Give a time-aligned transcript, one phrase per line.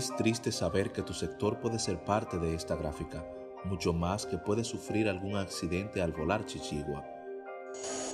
[0.00, 3.22] Es triste saber que tu sector puede ser parte de esta gráfica,
[3.64, 7.04] mucho más que puede sufrir algún accidente al volar Chichigua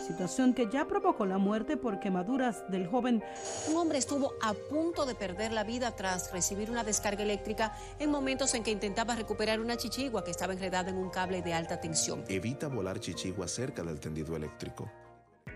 [0.04, 3.24] situación que ya provocó la muerte por quemaduras del joven.
[3.68, 8.10] Un hombre estuvo a punto de perder la vida tras recibir una descarga eléctrica en
[8.10, 11.80] momentos en que intentaba recuperar una chichigua que estaba enredada en un cable de alta
[11.80, 12.24] tensión.
[12.28, 14.90] Evita volar chichigua cerca del tendido eléctrico.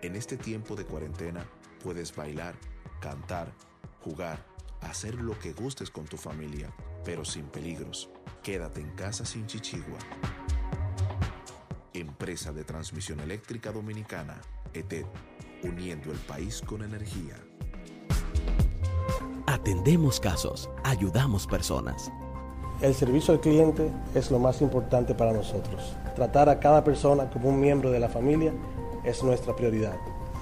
[0.03, 1.47] En este tiempo de cuarentena
[1.83, 2.57] puedes bailar,
[3.01, 3.53] cantar,
[4.01, 4.50] jugar,
[4.83, 6.71] hacer lo que gustes con tu familia,
[7.05, 8.11] pero sin peligros.
[8.43, 9.99] Quédate en casa sin chichigua.
[11.93, 14.41] Empresa de Transmisión Eléctrica Dominicana,
[14.73, 15.07] ETED,
[15.63, 17.35] uniendo el país con energía.
[19.47, 22.11] Atendemos casos, ayudamos personas.
[22.81, 25.97] El servicio al cliente es lo más importante para nosotros.
[26.15, 28.55] Tratar a cada persona como un miembro de la familia
[29.05, 29.97] es nuestra prioridad.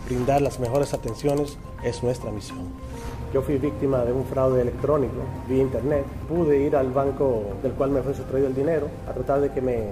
[0.07, 2.67] Brindar las mejores atenciones es nuestra misión.
[3.33, 5.17] Yo fui víctima de un fraude electrónico
[5.49, 6.05] vía internet.
[6.29, 9.61] Pude ir al banco del cual me fue sustraído el dinero a tratar de que
[9.61, 9.91] me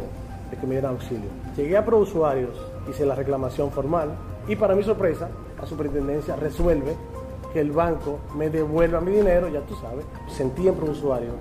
[0.51, 1.29] de que me dieran auxilio.
[1.57, 2.57] Llegué a Usuarios,
[2.89, 4.11] hice la reclamación formal
[4.47, 5.29] y para mi sorpresa,
[5.61, 6.95] la superintendencia resuelve
[7.53, 10.05] que el banco me devuelva mi dinero, ya tú sabes.
[10.29, 11.35] Sentí en Usuarios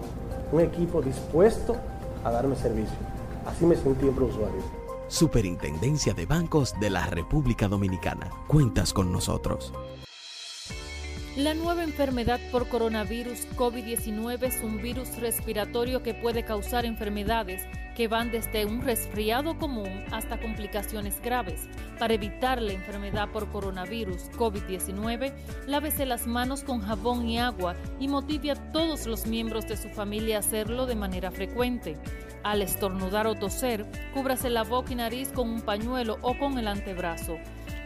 [0.51, 1.75] un equipo dispuesto
[2.23, 2.97] a darme servicio.
[3.45, 4.63] Así me sentí en Usuarios.
[5.07, 8.29] Superintendencia de Bancos de la República Dominicana.
[8.47, 9.71] Cuentas con nosotros.
[11.37, 17.61] La nueva enfermedad por coronavirus COVID-19 es un virus respiratorio que puede causar enfermedades
[17.93, 21.67] que van desde un resfriado común hasta complicaciones graves.
[21.99, 25.33] Para evitar la enfermedad por coronavirus COVID-19,
[25.67, 29.89] lávese las manos con jabón y agua y motive a todos los miembros de su
[29.89, 31.97] familia a hacerlo de manera frecuente.
[32.43, 36.69] Al estornudar o toser, cúbrase la boca y nariz con un pañuelo o con el
[36.69, 37.37] antebrazo.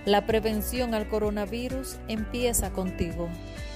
[0.06, 3.28] La prevención al coronavirus empieza contigo.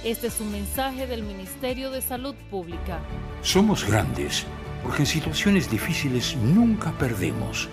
[0.06, 3.00] Este es un mensaje del Ministerio de Salud Pública.
[3.42, 4.46] Somos grandes
[4.84, 7.68] porque en situaciones difíciles nunca perdemos.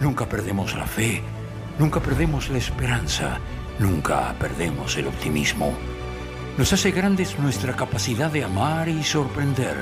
[0.00, 1.20] Nunca perdemos la fe,
[1.80, 3.38] nunca perdemos la esperanza,
[3.80, 5.72] nunca perdemos el optimismo.
[6.58, 9.74] Nos hace grandes nuestra capacidad de amar y sorprender,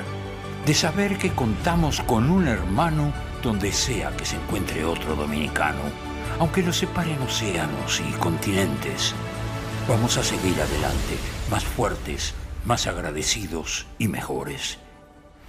[0.64, 3.12] de saber que contamos con un hermano
[3.42, 6.07] donde sea que se encuentre otro dominicano
[6.38, 9.14] aunque nos separen océanos y continentes,
[9.88, 11.16] vamos a seguir adelante,
[11.50, 12.34] más fuertes,
[12.64, 14.78] más agradecidos y mejores.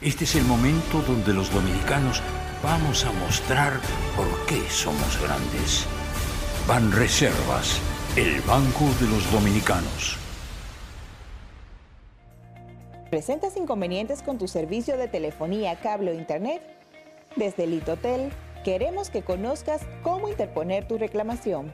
[0.02, 2.22] Este es el momento donde los dominicanos
[2.64, 3.74] vamos a mostrar
[4.16, 5.86] por qué somos grandes.
[6.68, 7.80] Van Reservas,
[8.16, 10.18] el Banco de los Dominicanos.
[13.10, 16.62] ¿Presentas inconvenientes con tu servicio de telefonía, cable o internet?
[17.36, 18.32] Desde Litotel
[18.64, 21.74] queremos que conozcas cómo interponer tu reclamación.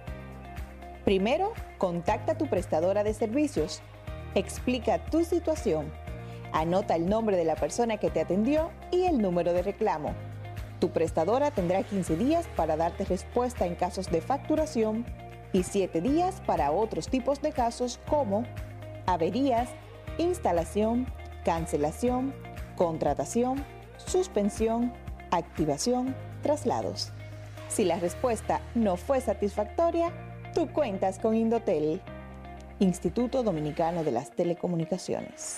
[1.04, 3.82] Primero, contacta a tu prestadora de servicios.
[4.34, 5.92] Explica tu situación.
[6.52, 10.16] Anota el nombre de la persona que te atendió y el número de reclamo.
[10.80, 15.06] Tu prestadora tendrá 15 días para darte respuesta en casos de facturación
[15.54, 18.44] y 7 días para otros tipos de casos como
[19.06, 19.70] averías,
[20.18, 21.08] instalación,
[21.44, 22.34] cancelación,
[22.76, 23.64] contratación,
[23.98, 24.92] suspensión,
[25.32, 26.16] activación,
[26.46, 27.12] traslados.
[27.70, 30.12] Si la respuesta no fue satisfactoria,
[30.54, 32.02] tú cuentas con Indotel,
[32.78, 35.58] Instituto Dominicano de las Telecomunicaciones.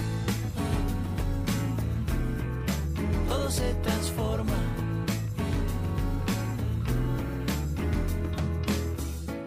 [3.31, 4.59] Todo se transforma.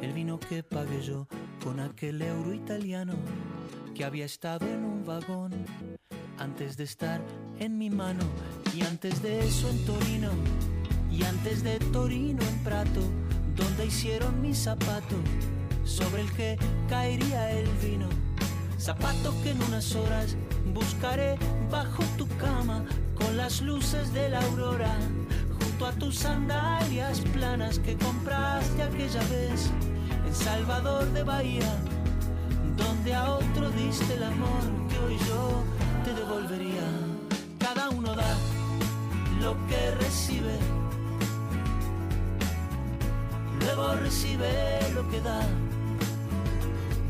[0.01, 1.29] El vino que pagué yo
[1.63, 3.13] con aquel euro italiano
[3.95, 5.53] que había estado en un vagón
[6.39, 7.21] antes de estar
[7.59, 8.25] en mi mano
[8.75, 10.31] y antes de eso en Torino
[11.13, 13.03] y antes de Torino en Prato
[13.55, 15.17] donde hicieron mi zapato
[15.85, 16.59] sobre el que
[16.89, 18.09] caería el vino
[18.79, 20.37] zapato que en unas horas
[20.73, 21.37] buscaré
[21.71, 22.85] bajo tu cama
[23.15, 24.97] con las luces de la aurora
[25.59, 29.71] junto a tus sandalias planas que compraste aquella vez
[30.27, 31.73] en Salvador de Bahía
[32.77, 35.63] donde a otro diste el amor que hoy yo
[36.05, 36.83] te devolvería.
[37.59, 38.37] Cada uno da
[39.41, 40.59] lo que recibe,
[43.61, 44.49] luego recibe
[44.95, 45.41] lo que da.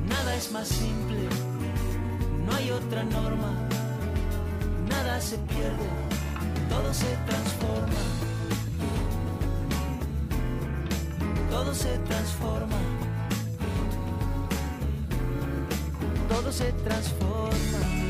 [0.09, 1.29] Nada es más simple,
[2.47, 3.53] no hay otra norma,
[4.89, 5.89] nada se pierde,
[6.69, 8.03] todo se transforma.
[11.51, 12.77] Todo se transforma.
[16.29, 18.04] todo se transforma.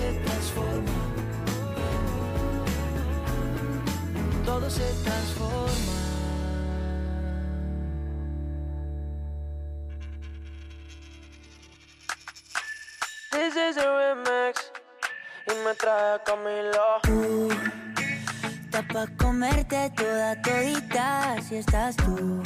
[0.00, 0.92] Se transforma.
[4.46, 5.94] Todo se transforma.
[13.32, 14.72] This is a remix
[15.48, 17.00] y me trae Camilo.
[17.02, 17.50] Tú,
[18.64, 22.39] está pa' comerte toda todita si estás tú.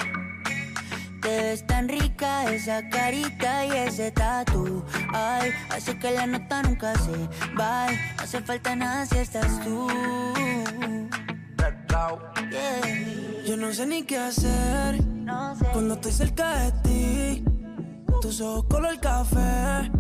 [2.64, 4.82] Esa carita y ese tatu.
[5.12, 7.12] Ay, hace que la nota nunca se
[7.60, 7.88] va.
[7.90, 9.86] No hace falta nada si estás tú.
[12.50, 13.44] Yeah.
[13.46, 15.66] Yo no sé ni qué hacer No sé.
[15.72, 17.44] cuando estoy cerca de ti.
[18.22, 19.90] Tus ojos color café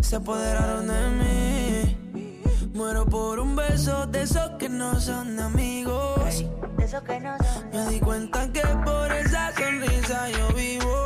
[0.00, 2.40] se apoderaron de mí.
[2.72, 6.44] Muero por un beso de esos que no son amigos.
[6.78, 7.70] De eso que no son.
[7.72, 11.05] Me di cuenta que por esa sonrisa yo vivo.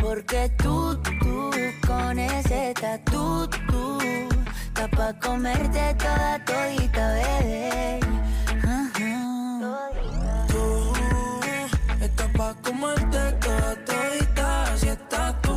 [0.00, 1.50] Porque tú, tú,
[1.86, 3.98] con ese tatu, tú,
[4.68, 8.00] está pa' comerte toda todita, bebé.
[10.48, 10.92] Tú
[12.00, 15.54] estás pa' comerte toda todita si estás tú.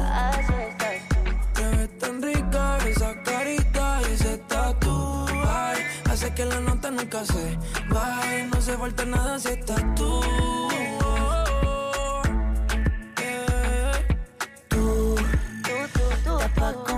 [1.53, 5.25] Te ves tan rica esa carita y ese tatu.
[5.47, 5.79] Ay,
[6.09, 7.57] hace que la nota nunca se
[7.89, 8.45] vaya.
[8.53, 10.21] No se falta nada si estás tú.
[10.21, 10.90] Tú,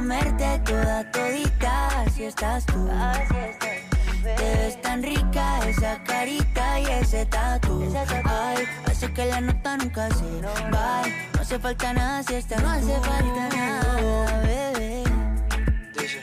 [0.03, 2.89] comerte toda todita si estás tú.
[4.21, 7.81] Te ves tan rica esa carita y ese tatu.
[8.25, 10.41] Ay, hace que la nota nunca se
[10.73, 11.03] va.
[11.33, 15.03] No hace falta nada si estás No hace falta nada, bebé.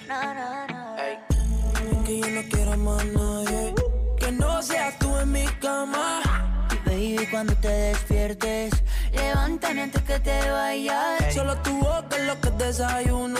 [0.08, 2.04] No, no, no.
[2.04, 3.74] Que yo no quiero más nadie.
[4.18, 6.20] Que no seas tú en mi cama.
[6.84, 8.72] Baby, cuando te despiertes,
[9.12, 11.34] levántame antes que te vayas.
[11.34, 13.39] Solo tu boca es lo que desayuno.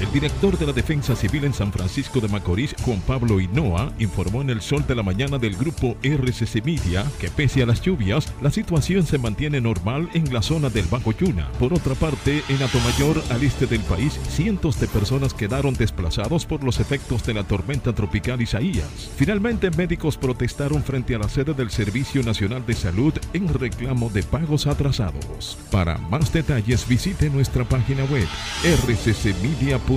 [0.00, 4.40] El director de la Defensa Civil en San Francisco de Macorís, Juan Pablo Hinoa, informó
[4.40, 8.32] en el sol de la mañana del grupo RCC Media que pese a las lluvias,
[8.40, 11.52] la situación se mantiene normal en la zona del Bajo Yuna.
[11.58, 16.64] Por otra parte, en Atomayor, al este del país, cientos de personas quedaron desplazados por
[16.64, 19.10] los efectos de la tormenta tropical Isaías.
[19.16, 24.22] Finalmente, médicos protestaron frente a la sede del Servicio Nacional de Salud en reclamo de
[24.22, 25.58] pagos atrasados.
[25.70, 28.26] Para más detalles, visite nuestra página web
[28.64, 29.89] rccmedia.com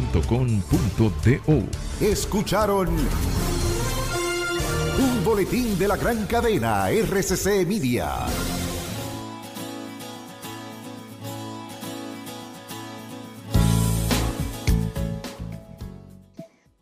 [2.01, 2.87] Escucharon
[4.97, 8.25] un boletín de la gran cadena RCC Media.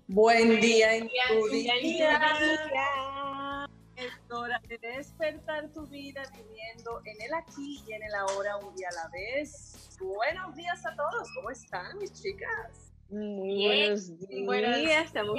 [0.08, 1.74] Buen día en tu día.
[3.98, 8.74] Es hora de despertar tu vida viviendo en el aquí y en el ahora un
[8.74, 9.89] día a la vez.
[10.00, 11.30] Buenos días a todos.
[11.36, 12.90] ¿Cómo están mis chicas?
[13.12, 15.06] Muy buenos días, buenos días.
[15.08, 15.36] estamos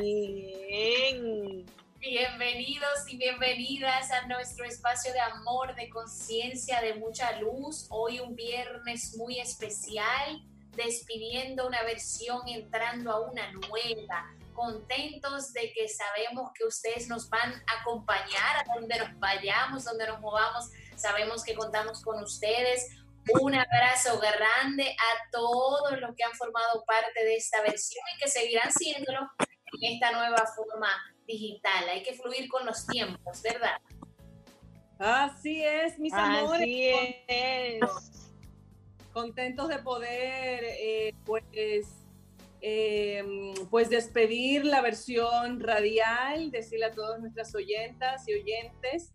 [0.00, 1.66] bien.
[2.00, 7.86] Bienvenidos y bienvenidas a nuestro espacio de amor, de conciencia, de mucha luz.
[7.90, 10.42] Hoy un viernes muy especial,
[10.74, 14.34] despidiendo una versión, entrando a una nueva.
[14.54, 20.06] Contentos de que sabemos que ustedes nos van a acompañar a donde nos vayamos, donde
[20.06, 20.70] nos movamos.
[20.96, 22.88] Sabemos que contamos con ustedes
[23.40, 28.28] un abrazo grande a todos los que han formado parte de esta versión y que
[28.28, 29.20] seguirán siéndolo
[29.80, 30.88] en esta nueva forma
[31.26, 31.88] digital.
[31.88, 33.76] Hay que fluir con los tiempos, ¿verdad?
[34.98, 36.62] Así es, mis amores.
[36.62, 36.88] Así
[37.28, 37.80] es.
[39.12, 41.44] Contentos de poder, eh, pues,
[42.60, 49.12] em, pues despedir la versión radial, decirle a todas nuestras oyentas y oyentes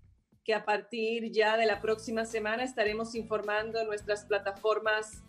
[0.48, 5.22] que a partir ya de la próxima semana estaremos informando nuestras plataformas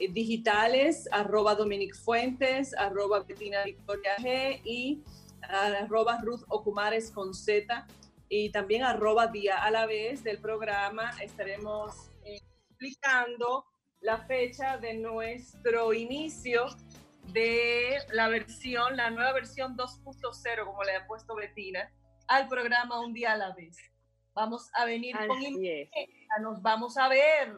[0.00, 5.04] eh, digitales, arroba Dominic Fuentes, arroba Bettina Victoria G y
[5.42, 7.86] arroba Ruth Ocumares con Z
[8.28, 11.12] y también arroba día a la vez del programa.
[11.22, 13.66] Estaremos eh, explicando
[14.00, 16.66] la fecha de nuestro inicio
[17.32, 21.88] de la versión, la nueva versión 2.0, como le ha puesto Bettina,
[22.26, 23.93] al programa Un día a la vez.
[24.34, 25.28] Vamos a venir con
[26.42, 27.52] nos vamos a ver.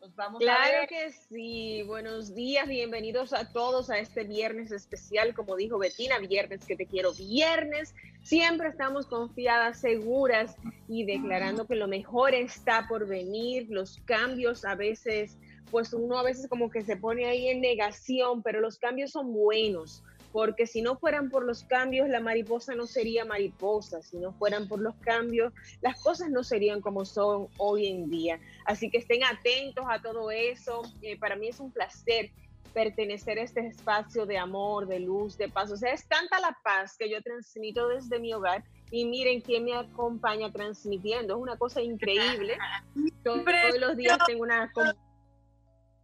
[0.00, 0.88] Nos vamos claro a ver.
[0.88, 1.82] que sí.
[1.82, 6.86] Buenos días, bienvenidos a todos a este viernes especial, como dijo Betina, viernes que te
[6.86, 7.94] quiero, viernes.
[8.22, 10.56] Siempre estamos confiadas, seguras
[10.88, 13.66] y declarando que lo mejor está por venir.
[13.68, 15.36] Los cambios a veces,
[15.70, 19.34] pues uno a veces como que se pone ahí en negación, pero los cambios son
[19.34, 24.32] buenos porque si no fueran por los cambios, la mariposa no sería mariposa, si no
[24.32, 28.40] fueran por los cambios, las cosas no serían como son hoy en día.
[28.64, 30.82] Así que estén atentos a todo eso.
[31.02, 32.30] Eh, para mí es un placer
[32.72, 35.70] pertenecer a este espacio de amor, de luz, de paz.
[35.70, 39.64] O sea, es tanta la paz que yo transmito desde mi hogar y miren quién
[39.64, 41.34] me acompaña transmitiendo.
[41.34, 42.56] Es una cosa increíble.
[43.24, 43.44] Todos,
[43.78, 44.72] los días tengo una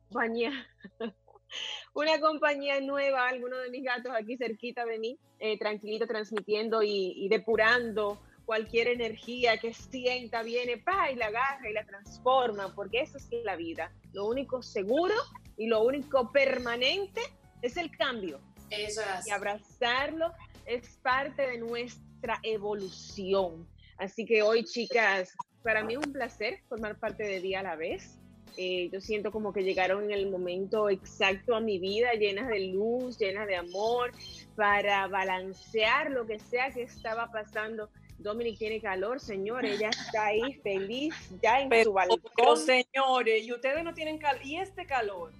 [0.09, 0.53] compañía
[1.99, 7.27] una compañía nueva, algunos de mis gatos aquí cerquita de mí, eh, tranquilito transmitiendo y,
[7.29, 13.19] depurando cualquier energía que sienta, viene, pa, y la agarra y la transforma, porque eso
[13.19, 13.93] es la vida.
[14.13, 15.15] Lo único seguro
[15.57, 17.21] y lo único permanente
[17.63, 18.41] es el cambio.
[18.71, 19.27] Eso es.
[19.27, 20.33] Y abrazarlo
[20.67, 23.69] es parte de nuestra evolución.
[23.99, 27.77] Así que hoy, chicas, para mí es un placer formar parte de Día a la
[27.77, 28.19] vez.
[28.57, 32.69] Eh, yo siento como que llegaron en el momento exacto a mi vida, llenas de
[32.69, 34.13] luz, llenas de amor,
[34.57, 37.91] para balancear lo que sea que estaba pasando.
[38.19, 42.57] Dominic tiene calor, señores, ella está ahí feliz, ya en su balcón.
[42.57, 45.33] señores, y ustedes no tienen calor, ¿y este calor?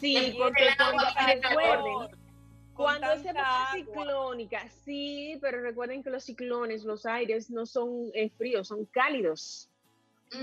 [0.00, 2.16] Sí, porque recuerden,
[2.74, 8.28] cuando es época ciclónica, sí, pero recuerden que los ciclones, los aires no son eh,
[8.36, 9.70] fríos, son cálidos.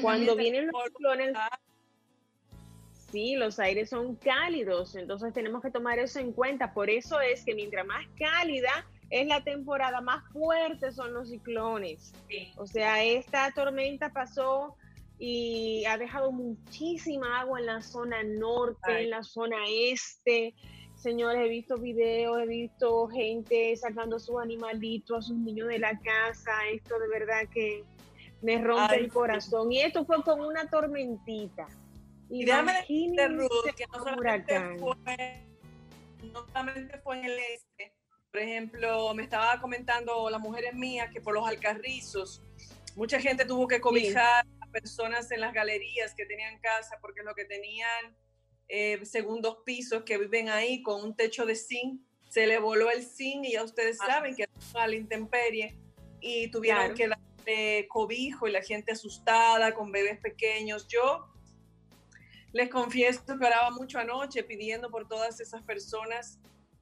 [0.02, 1.34] Cuando vienen los ciclones,
[3.12, 6.74] sí, los aires son cálidos, entonces tenemos que tomar eso en cuenta.
[6.74, 12.14] Por eso es que mientras más cálida es la temporada, más fuertes son los ciclones.
[12.58, 14.76] O sea, esta tormenta pasó
[15.20, 20.56] y ha dejado muchísima agua en la zona norte, en la zona este.
[20.96, 25.80] Señores, he visto videos, he visto gente sacando a sus animalitos, a sus niños de
[25.80, 26.52] la casa.
[26.72, 27.84] Esto de verdad que
[28.44, 29.72] me rompe el corazón.
[29.72, 31.68] Y esto fue con una tormentita.
[32.30, 35.46] Y déjame decirte, Ruth, que no solamente, fue,
[36.32, 37.94] no solamente fue en el este.
[38.32, 42.42] Por ejemplo, me estaba comentando las mujeres mías que por los alcarrizos,
[42.96, 47.36] mucha gente tuvo que cobijar a personas en las galerías que tenían casa porque lo
[47.36, 48.16] que tenían
[48.70, 52.02] eh, segundos pisos que viven ahí con un techo de zinc.
[52.30, 54.08] Se le voló el zinc y ya ustedes Ah.
[54.08, 55.78] saben que a la intemperie
[56.20, 56.96] y tuvieron Claro.
[56.96, 57.08] que
[57.90, 60.88] cobijo y la gente asustada con bebés pequeños.
[60.88, 61.28] Yo
[62.54, 66.40] les confieso que oraba mucho anoche pidiendo por todas esas personas.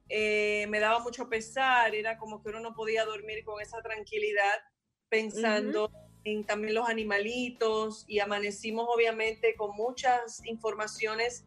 [0.08, 4.60] Eh, me daba mucho pesar, era como que uno no podía dormir con esa tranquilidad
[5.08, 5.90] pensando
[6.24, 11.44] en también los animalitos y amanecimos obviamente con muchas informaciones.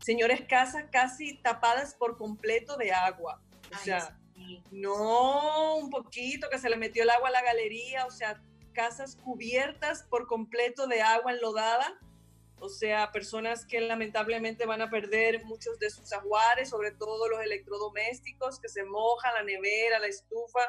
[0.00, 3.42] Señores, casas casi tapadas por completo de agua.
[3.74, 4.18] O sea,
[4.70, 8.42] no un poquito que se le metió el agua a la galería, o sea,
[8.76, 11.98] casas cubiertas por completo de agua enlodada.
[12.58, 17.40] O sea, personas que lamentablemente van a perder muchos de sus ajuares, sobre todo los
[17.40, 20.60] electrodomésticos que se mojan, la nevera, la estufa.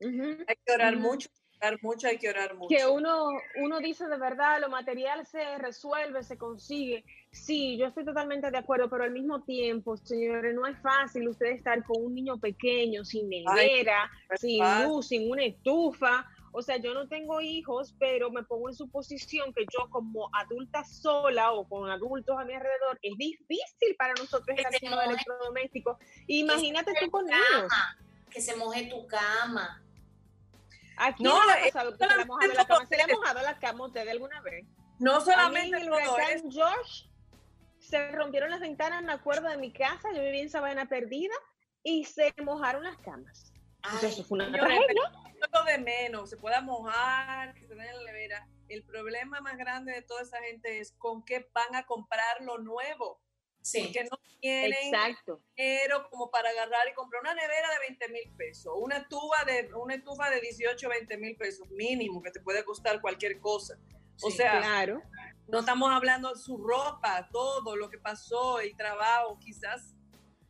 [0.00, 1.02] Hay que orar Ujú.
[1.02, 1.28] mucho,
[1.60, 2.74] orar mucho, hay que orar mucho.
[2.74, 7.04] que uno, uno dice de verdad, lo material se resuelve, se consigue.
[7.30, 11.46] Sí, yo estoy totalmente de acuerdo, pero al mismo tiempo, señores, no es fácil usted
[11.52, 14.84] estar con un niño pequeño, sin nevera, es sin fácil.
[14.84, 16.26] luz, sin una estufa.
[16.52, 20.28] O sea, yo no tengo hijos, pero me pongo en su posición que yo como
[20.34, 25.96] adulta sola o con adultos a mi alrededor, es difícil para nosotros estar los electrodomésticos.
[26.26, 27.72] Imagínate tú con niños.
[28.30, 29.82] Que se moje tu cama.
[30.98, 32.86] Aquí No, no, es pasado que se le ha mojado la cama.
[32.86, 34.66] ¿Se le ha mojado la cama a usted alguna vez?
[34.98, 37.08] No A mí solamente en el huracán George
[37.78, 41.34] se rompieron las ventanas, me acuerdo de mi casa, yo vivía en Sabana Perdida
[41.82, 43.52] y se mojaron las camas.
[43.84, 45.12] Entonces, eso fue una tragedia.
[45.46, 48.48] Es lo de menos, se pueda mojar, que se dañe la nevera.
[48.68, 52.58] El problema más grande de toda esa gente es con qué van a comprar lo
[52.58, 53.20] nuevo.
[53.60, 53.82] Sí.
[53.84, 55.40] Porque no tienen Exacto.
[55.56, 59.72] dinero como para agarrar y comprar una nevera de 20 mil pesos, una estufa de,
[59.74, 63.78] una estufa de 18, 20 mil pesos mínimo, que te puede costar cualquier cosa.
[64.20, 65.00] O Sí, sea, claro.
[65.46, 69.94] no estamos hablando de su ropa, todo lo que pasó, el trabajo, quizás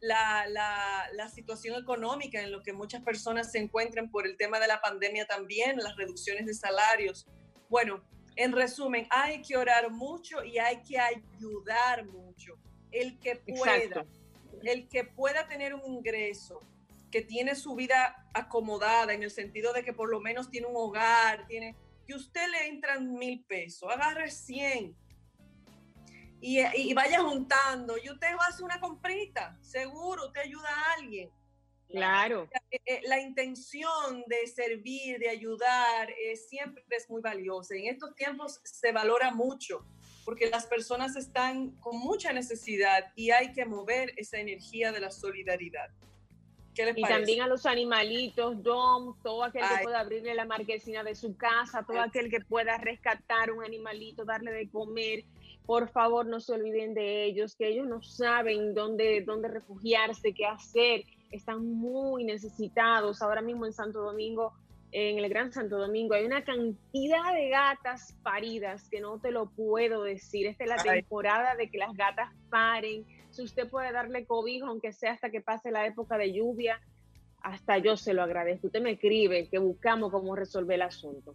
[0.02, 4.58] la, la, la situación económica en lo que muchas personas se encuentran por el tema
[4.58, 7.28] de la pandemia también, las reducciones de salarios.
[7.70, 8.02] Bueno,
[8.34, 12.58] en resumen, hay que orar mucho y hay que ayudar mucho.
[12.90, 14.08] El que pueda, Exacto.
[14.64, 16.58] el que pueda tener un ingreso,
[17.12, 20.76] que tiene su vida acomodada en el sentido de que por lo menos tiene un
[20.76, 21.76] hogar, tiene
[22.08, 24.96] que usted le entran mil pesos, agarre 100
[26.42, 30.94] y, y vaya juntando y usted va a hacer una comprita, seguro, usted ayuda a
[30.98, 31.30] alguien.
[31.88, 32.48] Claro.
[32.70, 37.76] Eh, eh, La intención de servir, de ayudar, eh, siempre es muy valiosa.
[37.76, 39.84] En estos tiempos se valora mucho
[40.24, 45.10] porque las personas están con mucha necesidad y hay que mover esa energía de la
[45.10, 45.90] solidaridad.
[46.74, 47.18] ¿Qué les Y parece?
[47.18, 49.84] también a los animalitos, Dom, todo aquel que Ay.
[49.84, 54.52] pueda abrirle la marquesina de su casa, todo aquel que pueda rescatar un animalito, darle
[54.52, 55.24] de comer,
[55.66, 60.44] por favor no se olviden de ellos, que ellos no saben dónde, dónde refugiarse, qué
[60.46, 63.22] hacer, están muy necesitados.
[63.22, 64.52] Ahora mismo en Santo Domingo,
[64.92, 69.50] en el Gran Santo Domingo, hay una cantidad de gatas paridas que no te lo
[69.50, 70.46] puedo decir.
[70.46, 71.00] Esta es la Ay.
[71.00, 73.06] temporada de que las gatas paren.
[73.30, 76.80] Si usted puede darle cobijo, aunque sea hasta que pase la época de lluvia,
[77.40, 78.66] hasta yo se lo agradezco.
[78.66, 81.34] Usted me escribe que buscamos cómo resolver el asunto.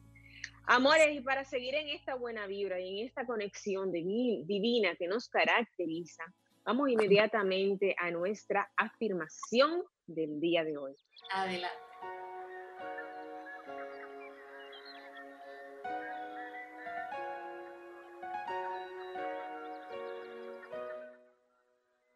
[0.70, 5.08] Amores, y para seguir en esta buena vibra y en esta conexión divi- divina que
[5.08, 6.26] nos caracteriza,
[6.66, 10.94] vamos inmediatamente a nuestra afirmación del día de hoy.
[11.32, 11.78] Adelante.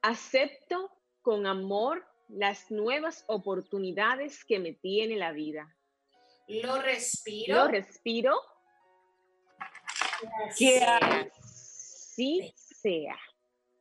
[0.01, 5.73] Acepto con amor las nuevas oportunidades que me tiene la vida.
[6.51, 7.55] Lo respiro.
[7.55, 8.35] Lo respiro.
[10.57, 13.17] Que así sea.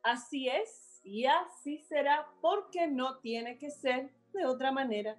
[0.03, 5.19] Así es y así será porque no tiene que ser de otra manera.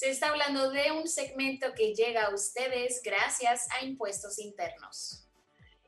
[0.00, 5.28] Se está hablando de un segmento que llega a ustedes gracias a impuestos internos.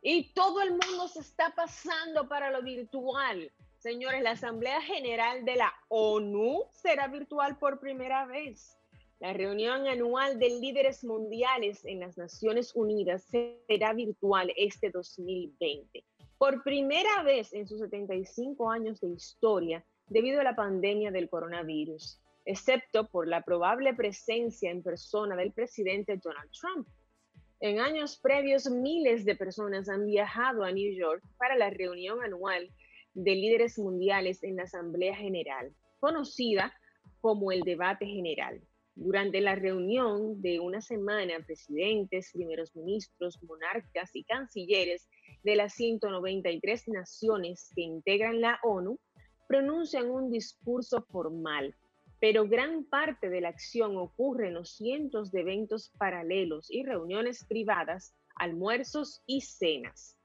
[0.02, 3.50] Y todo el mundo se está pasando para lo virtual.
[3.78, 8.76] Señores, la Asamblea General de la ONU será virtual por primera vez.
[9.18, 16.04] La reunión anual de líderes mundiales en las Naciones Unidas será virtual este 2020.
[16.36, 22.21] Por primera vez en sus 75 años de historia debido a la pandemia del coronavirus,
[22.44, 26.88] excepto por la probable presencia en persona del presidente Donald Trump.
[27.60, 32.68] En años previos, miles de personas han viajado a New York para la reunión anual
[33.14, 36.72] de líderes mundiales en la Asamblea General, conocida
[37.20, 38.60] como el debate general.
[38.94, 45.08] Durante la reunión de una semana, presidentes, primeros ministros, monarcas y cancilleres
[45.44, 48.98] de las 193 naciones que integran la ONU
[49.48, 51.74] pronuncian un discurso formal,
[52.22, 57.44] pero gran parte de la acción ocurre en los cientos de eventos paralelos y reuniones
[57.44, 60.16] privadas, almuerzos y cenas.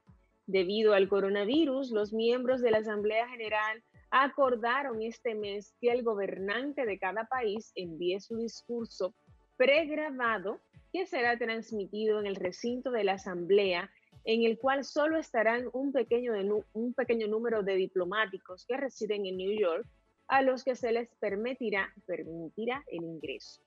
[0.46, 3.82] Debido al coronavirus, los miembros de la Asamblea General
[4.12, 9.12] acordaron este mes que el gobernante de cada país envíe su discurso
[9.56, 10.60] pregrabado
[10.92, 13.90] que será transmitido en el recinto de la Asamblea,
[14.24, 16.32] en el cual solo estarán un pequeño,
[16.74, 19.84] un pequeño número de diplomáticos que residen en New York,
[20.28, 23.62] a los que se les permitirá, permitirá el ingreso.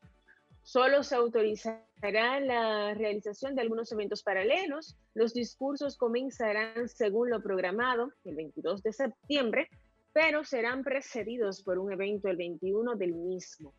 [0.63, 4.95] Solo se autorizará la realización de algunos eventos paralelos.
[5.15, 9.67] Los discursos comenzarán según lo programado el 22 de septiembre
[10.13, 13.74] pero serán precedidos por un evento el 21 del mismo,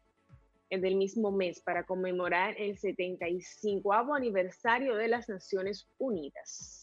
[0.71, 6.82] el del mismo mes, para conmemorar el 75 aniversario de las Naciones Unidas.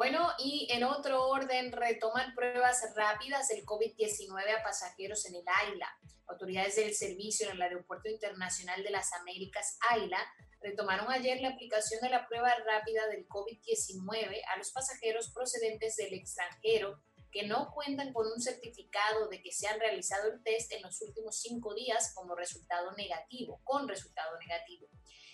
[0.00, 5.94] Bueno, y en otro orden, retoman pruebas rápidas del COVID-19 a pasajeros en el AILA.
[6.26, 10.16] Autoridades del servicio en el Aeropuerto Internacional de las Américas, AILA,
[10.62, 16.14] retomaron ayer la aplicación de la prueba rápida del COVID-19 a los pasajeros procedentes del
[16.14, 20.80] extranjero que no cuentan con un certificado de que se han realizado el test en
[20.80, 24.88] los últimos cinco días como resultado negativo, con resultado negativo.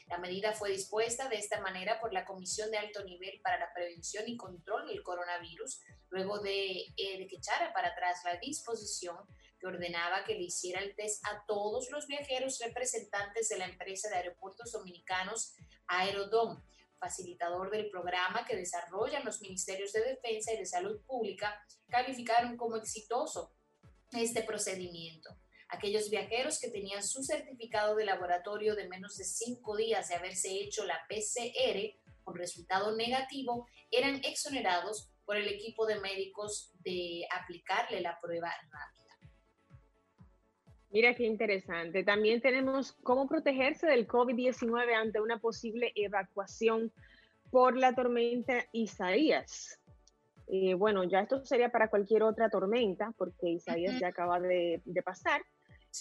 [0.07, 3.73] La medida fue dispuesta de esta manera por la Comisión de Alto Nivel para la
[3.75, 9.17] Prevención y Control del Coronavirus, luego de, eh, que echara para atrás la disposición
[9.59, 14.09] que ordenaba que le hiciera el test a todos los viajeros representantes de la empresa
[14.09, 15.55] de aeropuertos dominicanos
[15.89, 16.63] Aerodom
[16.99, 21.55] facilitador del programa que desarrollan los ministerios de Defensa y de Salud Pública,
[21.89, 23.55] calificaron como exitoso
[24.13, 25.37] este procedimiento.
[25.69, 30.51] Aquellos viajeros que tenían su certificado de laboratorio de menos de cinco días de haberse
[30.51, 38.01] hecho la PCR con resultado negativo eran exonerados por el equipo de médicos de aplicarle
[38.01, 39.07] la prueba rápida.
[40.91, 42.05] Mira qué interesante.
[42.05, 46.93] También tenemos cómo protegerse del COVID-19 ante una posible evacuación
[47.51, 49.81] por la tormenta Isaías.
[50.49, 55.43] Eh, bueno, ya esto sería para cualquier otra tormenta, porque Isaías ya acaba de, pasar.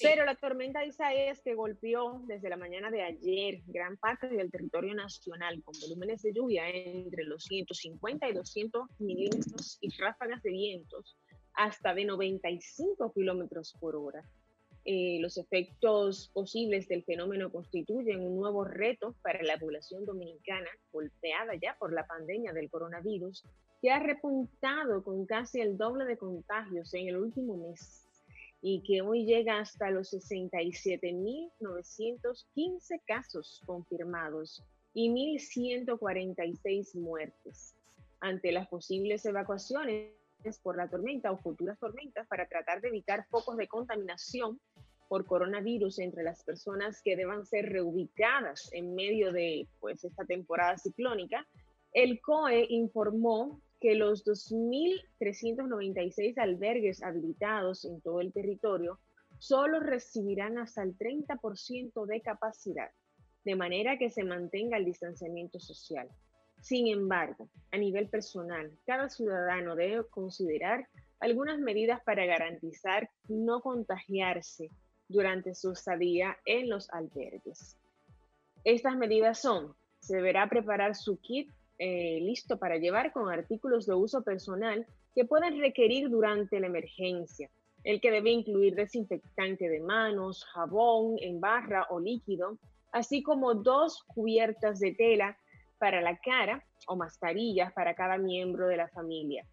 [0.02, 4.94] Pero la tormenta Isaías que golpeó desde la mañana de ayer gran parte del territorio
[4.94, 11.18] nacional con volúmenes de lluvia entre los 150 y 200 milímetros y ráfagas de vientos
[11.54, 14.24] hasta de 95 kilómetros por hora.
[14.84, 21.56] Eh, los efectos posibles del fenómeno constituyen un nuevo reto para la población dominicana, golpeada
[21.56, 23.44] ya por la pandemia del coronavirus,
[23.82, 28.05] que ha repuntado con casi el doble de contagios en el último mes
[28.68, 37.76] y que hoy llega hasta los 67.915 casos confirmados y 1.146 muertes.
[38.20, 40.16] Ante las posibles evacuaciones
[40.64, 44.60] por la tormenta o futuras tormentas para tratar de evitar focos de contaminación
[45.10, 50.76] por coronavirus entre las personas que deban ser reubicadas en medio de pues, esta temporada
[50.80, 51.46] ciclónica,
[51.94, 59.00] el COE informó que los 2.396 albergues habilitados en todo el territorio
[59.38, 62.90] solo recibirán hasta el 30% de capacidad,
[63.44, 66.10] de manera que se mantenga el distanciamiento social.
[66.62, 70.88] Sin embargo, a nivel personal, cada ciudadano debe considerar
[71.20, 74.72] algunas medidas para garantizar no contagiarse
[75.08, 77.78] durante su estadía en los albergues.
[78.64, 83.94] Estas medidas son, se deberá preparar su kit eh, listo para llevar con artículos de
[83.94, 87.50] uso personal que puedan requerir durante la emergencia,
[87.84, 92.58] el que debe incluir desinfectante de manos, jabón en barra o líquido,
[92.92, 95.38] así como dos cubiertas de tela
[95.78, 99.46] para la cara o mascarillas para cada miembro de la familia.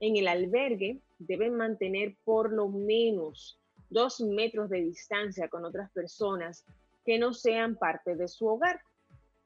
[0.00, 3.60] En el albergue deben mantener por lo menos
[3.90, 6.64] dos metros de distancia con otras personas
[7.04, 8.80] que no sean parte de su hogar.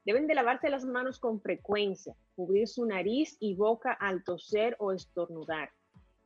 [0.09, 4.93] Deben de lavarse las manos con frecuencia, cubrir su nariz y boca al toser o
[4.93, 5.71] estornudar,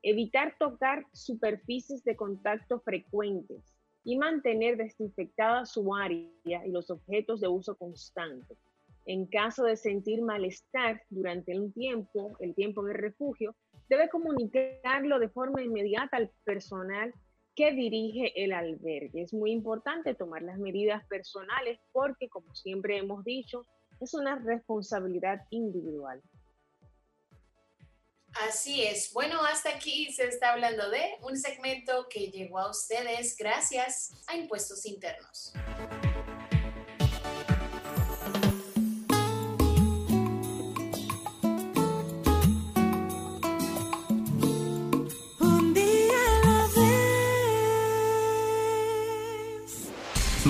[0.03, 7.49] evitar tocar superficies de contacto frecuentes y mantener desinfectada su área y los objetos de
[7.49, 8.57] uso constante.
[9.07, 13.57] En caso de sentir malestar durante un tiempo, el tiempo de refugio,
[13.89, 17.13] debe comunicarlo de forma inmediata al personal
[17.55, 19.23] que dirige el albergue.
[19.23, 23.67] Es muy importante tomar las medidas personales porque, como siempre hemos dicho,
[24.01, 26.21] es una responsabilidad individual.
[28.49, 29.13] Así es.
[29.13, 34.37] Bueno, hasta aquí se está hablando de un segmento que llegó a ustedes gracias a
[34.37, 35.53] impuestos internos.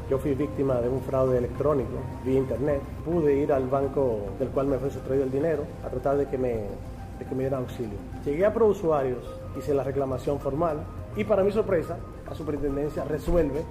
[0.09, 2.81] Yo fui víctima de un fraude electrónico vía internet.
[3.05, 6.39] Pude ir al banco del cual me fue sustraído el dinero a tratar de que
[6.39, 7.95] me, de que me dieran auxilio.
[8.25, 9.23] Llegué a ProUsuarios,
[9.55, 10.79] hice la reclamación formal
[11.15, 11.95] y para mi sorpresa,
[12.27, 13.61] la superintendencia resuelve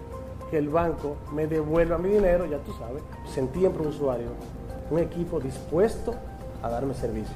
[0.48, 3.02] que el banco me devuelva mi dinero, ya tú sabes.
[3.34, 4.28] Sentí en ProUsuario
[4.92, 6.14] un equipo dispuesto
[6.62, 7.34] a darme servicio.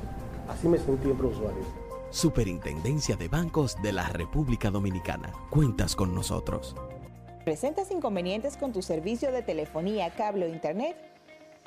[0.49, 1.82] Así me sentí en ProUsuario.
[2.13, 5.33] Superintendencia de Bancos de la República Dominicana.
[5.49, 6.77] Cuentas con nosotros.
[7.43, 10.95] ¿Presentas inconvenientes con tu servicio de telefonía, cable o internet?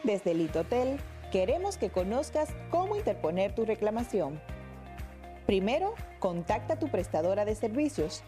[0.04, 1.00] Desde Litotel
[1.32, 4.40] queremos que conozcas cómo interponer tu reclamación.
[5.48, 8.22] Primero, contacta a tu prestadora de servicios.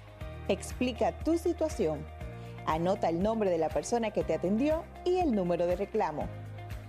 [0.47, 2.03] Explica tu situación
[2.65, 6.27] Anota el nombre de la persona que te atendió y el número de reclamo.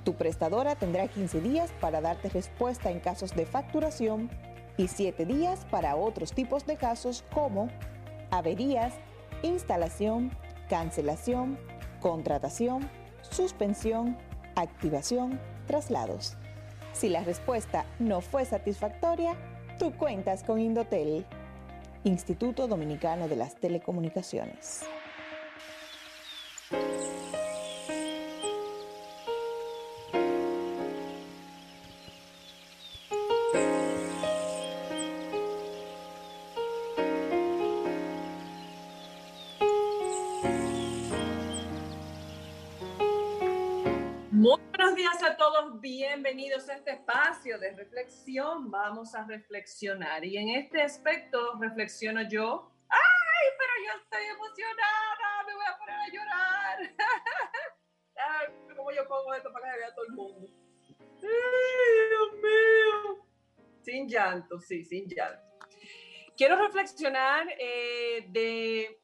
[0.04, 4.28] Tu prestadora tendrá 15 días para darte respuesta en casos de facturación
[4.78, 7.68] y 7 días para otros tipos de casos como
[8.30, 8.94] averías,
[9.42, 10.30] instalación,
[10.70, 11.58] cancelación,
[12.00, 12.88] contratación,
[13.20, 14.16] suspensión,
[14.54, 16.36] activación, traslados.
[16.92, 19.34] Si la respuesta no fue satisfactoria,
[19.78, 21.26] tú cuentas con Indotel,
[22.04, 24.84] Instituto Dominicano de las Telecomunicaciones.
[46.28, 48.70] Bienvenidos a este espacio de reflexión.
[48.70, 52.70] Vamos a reflexionar y en este aspecto reflexiono yo.
[52.90, 55.44] ¡Ay, pero yo estoy emocionada!
[55.46, 56.78] Me voy a poner a llorar.
[58.14, 60.48] Ay, ¿cómo yo pongo esto para que vea todo el mundo?
[61.00, 63.26] ¡Ay, Dios mío!
[63.80, 65.66] Sin llanto, sí, sin llanto.
[66.36, 69.00] Quiero reflexionar eh, de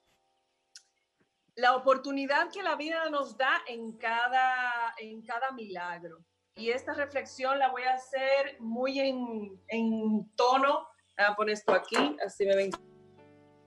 [1.54, 6.22] la oportunidad que la vida nos da en cada, en cada milagro.
[6.56, 10.86] Y esta reflexión la voy a hacer muy en, en tono,
[11.16, 12.70] voy a poner esto aquí, así me ven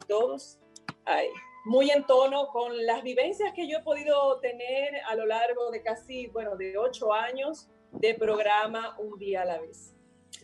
[0.08, 0.60] todos,
[1.04, 1.30] Ahí.
[1.66, 5.84] muy en tono con las vivencias que yo he podido tener a lo largo de
[5.84, 9.94] casi, bueno, de ocho años de programa Un día a la vez.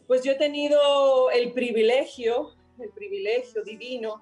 [0.05, 4.21] Pues yo he tenido el privilegio, el privilegio divino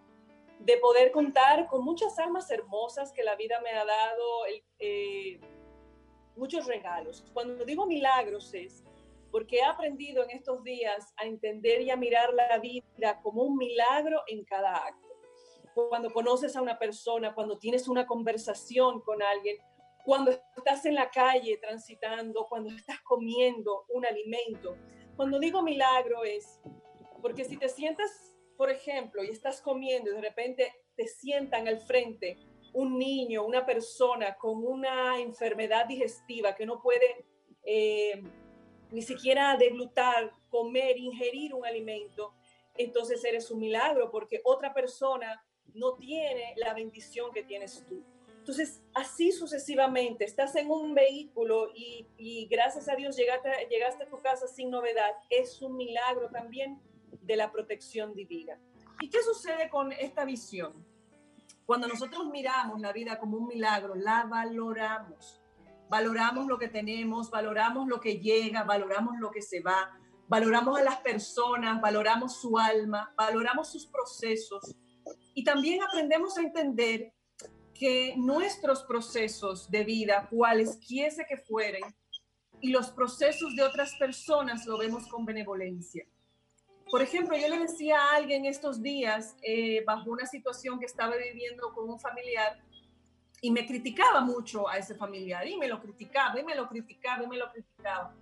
[0.60, 4.46] de poder contar con muchas almas hermosas que la vida me ha dado,
[4.78, 5.40] eh,
[6.36, 7.24] muchos regalos.
[7.34, 8.84] Cuando digo milagros es
[9.32, 13.58] porque he aprendido en estos días a entender y a mirar la vida como un
[13.58, 15.08] milagro en cada acto.
[15.74, 19.58] Cuando conoces a una persona, cuando tienes una conversación con alguien,
[20.04, 24.76] cuando estás en la calle transitando, cuando estás comiendo un alimento.
[25.16, 26.60] Cuando digo milagro es
[27.22, 31.80] porque si te sientas por ejemplo, y estás comiendo y de repente te sientan al
[31.80, 32.38] frente
[32.74, 37.26] un niño, una persona con una enfermedad digestiva que no puede
[37.64, 38.24] eh,
[38.92, 42.34] ni siquiera deglutar, comer, ingerir un alimento,
[42.76, 48.04] entonces eres un milagro porque otra persona no tiene la bendición que tienes tú.
[48.42, 54.20] Entonces, así sucesivamente, estás en un vehículo y, gracias a Dios llegaste, llegaste a tu
[54.20, 55.12] casa sin novedad.
[55.30, 56.82] Es un milagro también
[57.22, 58.60] de la protección divina.
[59.00, 60.74] ¿Y qué sucede con esta visión?
[61.72, 65.42] Cuando nosotros miramos la vida como un milagro, la valoramos.
[65.90, 70.84] Valoramos lo que tenemos, valoramos lo que llega, valoramos lo que se va, valoramos a
[70.84, 74.76] las personas, valoramos su alma, valoramos sus procesos
[75.34, 77.14] y también aprendemos a entender
[77.74, 81.84] que nuestros procesos de vida, cuales quiese que fueren,
[82.60, 86.04] y los procesos de otras personas lo vemos con benevolencia.
[86.92, 91.16] Por ejemplo, yo le decía a alguien estos días, eh, bajo una situación que estaba
[91.16, 92.60] viviendo con un familiar,
[93.40, 97.24] y me criticaba mucho a ese familiar, y me lo criticaba, y me lo criticaba,
[97.24, 98.14] y me lo criticaba.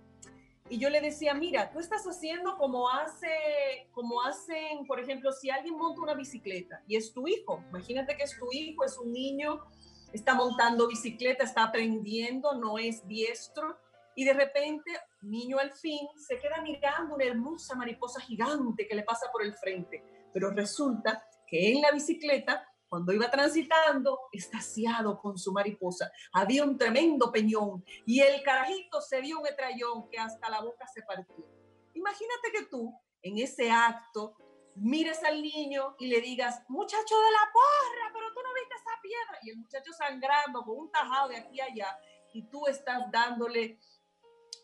[0.68, 5.50] Y yo le decía, mira, tú estás haciendo como hace, como hacen, por ejemplo, si
[5.50, 9.12] alguien monta una bicicleta y es tu hijo, imagínate que es tu hijo, es un
[9.12, 9.64] niño,
[10.12, 13.76] está montando bicicleta, está aprendiendo, no es diestro,
[14.20, 14.90] y de repente,
[15.22, 19.54] niño al fin, se queda mirando una hermosa mariposa gigante que le pasa por el
[19.54, 26.10] frente, pero resulta que en la bicicleta cuando iba transitando, estaciado con su mariposa.
[26.32, 30.86] Había un tremendo peñón y el carajito se dio un etrayón que hasta la boca
[30.88, 31.46] se partió.
[31.94, 34.34] Imagínate que tú, en ese acto,
[34.74, 39.00] mires al niño y le digas, muchacho de la porra, pero tú no viste esa
[39.00, 39.38] piedra.
[39.44, 41.96] Y el muchacho sangrando con un tajado de aquí a allá
[42.32, 43.78] y tú estás dándole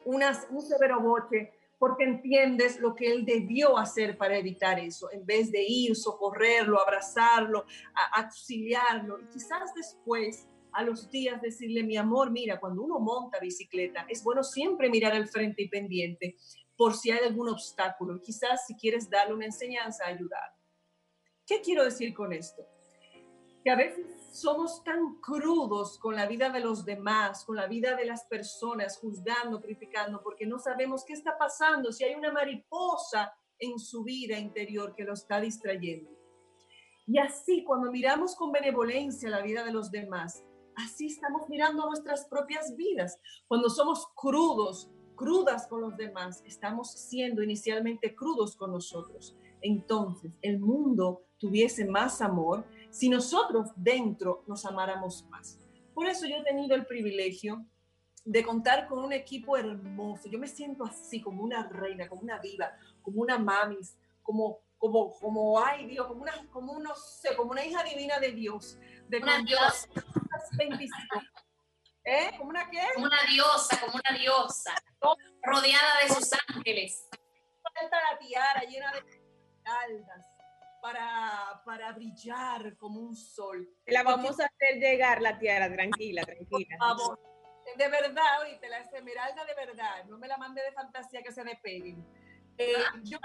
[0.07, 5.53] un severo boche porque entiendes lo que él debió hacer para evitar eso, en vez
[5.53, 7.67] de ir, socorrerlo, abrazarlo,
[8.15, 9.21] auxiliarlo.
[9.21, 14.25] Y quizás después, a los días, decirle, mi amor, mira, cuando uno monta bicicleta, es
[14.25, 16.37] bueno siempre mirar al frente y pendiente
[16.77, 18.21] por si hay algún obstáculo.
[18.23, 20.55] Quizás si quieres darle una enseñanza, ayudar.
[21.47, 22.67] ¿Qué quiero decir con esto?
[23.63, 24.07] Que a veces
[24.37, 28.99] somos tan crudos con la vida de los demás, con la vida de las personas,
[28.99, 34.39] juzgando, criticando, porque no sabemos qué está pasando, si hay una mariposa en su vida
[34.39, 36.11] interior que lo está distrayendo.
[37.07, 40.45] Y así, cuando miramos con benevolencia la vida de los demás,
[40.75, 43.19] así estamos mirando nuestras propias vidas.
[43.49, 49.35] Cuando somos crudos, crudas con los demás, estamos siendo inicialmente crudos con nosotros.
[49.63, 55.59] Entonces, el mundo tuviese más amor, si nosotros dentro nos amáramos más.
[55.93, 57.63] Por eso yo he tenido el privilegio
[58.25, 60.31] de contar con un equipo hermoso.
[60.31, 65.13] Yo me siento así, como una reina, como una diva, como una mamis, como, como,
[65.13, 68.79] como, ay Dios, como una, como no sé, como una hija divina de Dios.
[69.09, 69.89] De una diosa.
[72.05, 72.31] ¿Eh?
[72.39, 72.81] ¿Como una qué?
[72.95, 74.75] Como una diosa, como una diosa.
[75.43, 77.07] Rodeada de sus ángeles.
[77.63, 79.03] Falta la tiara llena de
[79.65, 80.36] aldas
[80.87, 83.69] para, para brillar como un sol.
[83.87, 86.77] La vamos a hacer llegar la tiara, tranquila, tranquila.
[86.79, 87.19] Vamos,
[87.77, 91.43] de verdad, oíste, la esmeralda de verdad, no me la mande de fantasía que se
[91.43, 92.07] despeguen.
[92.57, 92.73] Eh,
[93.03, 93.19] yo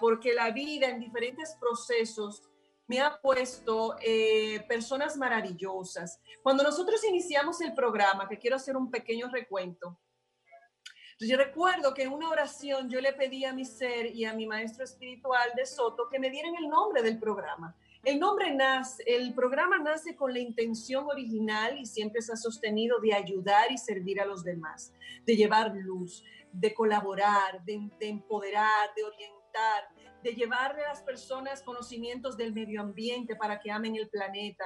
[0.00, 2.42] porque la vida en diferentes procesos
[2.86, 6.20] me ha puesto eh, personas maravillosas.
[6.42, 9.98] Cuando nosotros iniciamos el programa, que quiero hacer un pequeño recuento,
[11.20, 14.46] yo recuerdo que en una oración yo le pedí a mi ser y a mi
[14.46, 17.74] maestro espiritual de Soto que me dieran el nombre del programa.
[18.02, 22.98] El nombre nace, el programa nace con la intención original y siempre se ha sostenido
[23.00, 24.92] de ayudar y servir a los demás,
[25.24, 26.22] de llevar luz,
[26.52, 29.88] de colaborar, de, empoderar, de orientar,
[30.22, 34.64] de llevarle a las personas conocimientos del medio ambiente para que amen el planeta,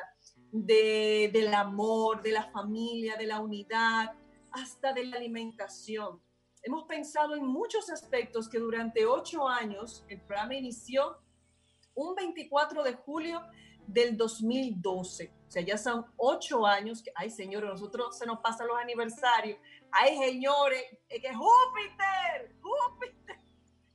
[0.50, 4.14] de, del amor, de la familia, de la unidad,
[4.50, 6.20] hasta de la alimentación
[6.62, 11.18] hemos pensado en muchos aspectos que durante ocho años, el programa inició
[11.94, 13.42] un 24 de julio
[13.87, 15.33] del 2012.
[15.49, 19.59] O sea, ya son ocho años que, ay señores, nosotros se nos pasan los aniversarios.
[19.90, 23.40] Ay señores, es que Júpiter, Júpiter,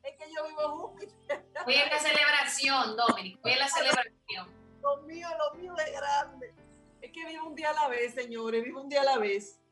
[0.03, 1.45] es que yo vivo Júpiter.
[1.63, 4.63] Voy a la celebración, Dominic, voy a la celebración.
[4.81, 6.53] Lo mío, lo mío es grande.
[7.01, 9.62] Es que vivo un día a la vez, señores, vivo un día a la vez.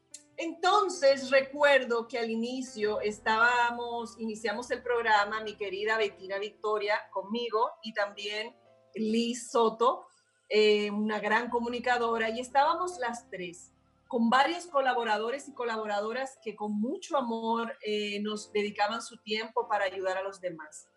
[0.42, 7.94] Entonces recuerdo que al inicio estábamos, iniciamos el programa, mi querida Bettina Victoria conmigo y
[7.94, 8.56] también
[8.96, 10.08] Liz Soto,
[10.50, 13.72] eh, una gran comunicadora, y estábamos las tres
[14.08, 19.86] con varios colaboradores y colaboradoras que con mucho amor eh, nos dedicaban su tiempo para
[19.86, 20.88] ayudar a los demás.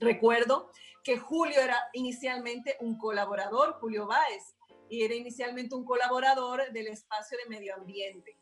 [0.00, 0.72] Recuerdo
[1.04, 4.56] que Julio era inicialmente un colaborador, Julio Báez,
[4.88, 8.36] y era inicialmente un colaborador del espacio de medio ambiente.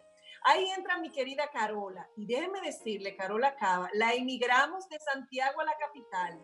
[0.44, 2.08] Ahí entra mi querida Carola.
[2.16, 6.40] Y déjeme decirle, Carola Cava, la emigramos de Santiago a la capital.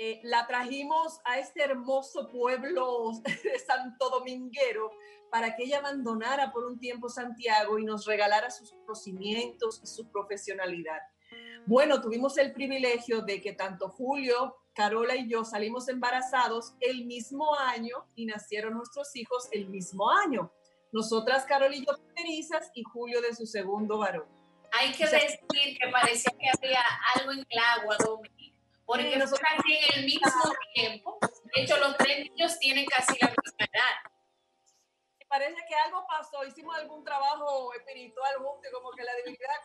[0.00, 4.92] eh, la trajimos a este hermoso pueblo de Santo Dominguero
[5.30, 10.08] para que ella abandonara por un tiempo Santiago y nos regalara sus conocimientos y su
[10.10, 11.00] profesionalidad.
[11.66, 17.56] Bueno, tuvimos el privilegio de que tanto Julio, Carola y yo salimos embarazados el mismo
[17.56, 20.52] año y nacieron nuestros hijos el mismo año.
[20.92, 24.26] Nosotras, Carola y yo, primerizas y Julio de su segundo varón.
[24.72, 26.82] Hay que decir que parecía que había
[27.16, 31.18] algo en el agua, Dominique, porque nosotros casi en el mismo tiempo.
[31.54, 34.12] De hecho, los tres niños tienen casi la misma edad
[35.28, 39.60] parece que algo pasó, hicimos algún trabajo espiritual juntos como que la divinidad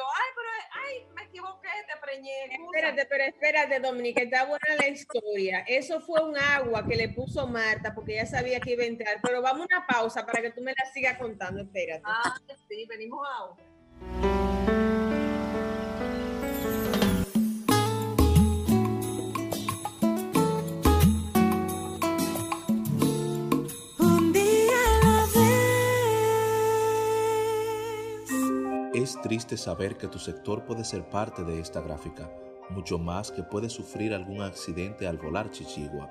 [0.00, 0.48] ay, pero,
[0.86, 2.44] ay, me equivoqué, te preñé.
[2.50, 5.64] Espérate, pero espérate, Dominique, está buena la historia.
[5.66, 9.20] Eso fue un agua que le puso Marta porque ya sabía que iba a entrar.
[9.22, 12.02] Pero vamos a una pausa para que tú me la sigas contando, espérate.
[12.06, 12.36] Ah,
[12.68, 14.31] sí, venimos ahora.
[29.02, 32.30] Es triste saber que tu sector puede ser parte de esta gráfica,
[32.70, 36.08] mucho más que puede sufrir algún accidente al volar Chichigua.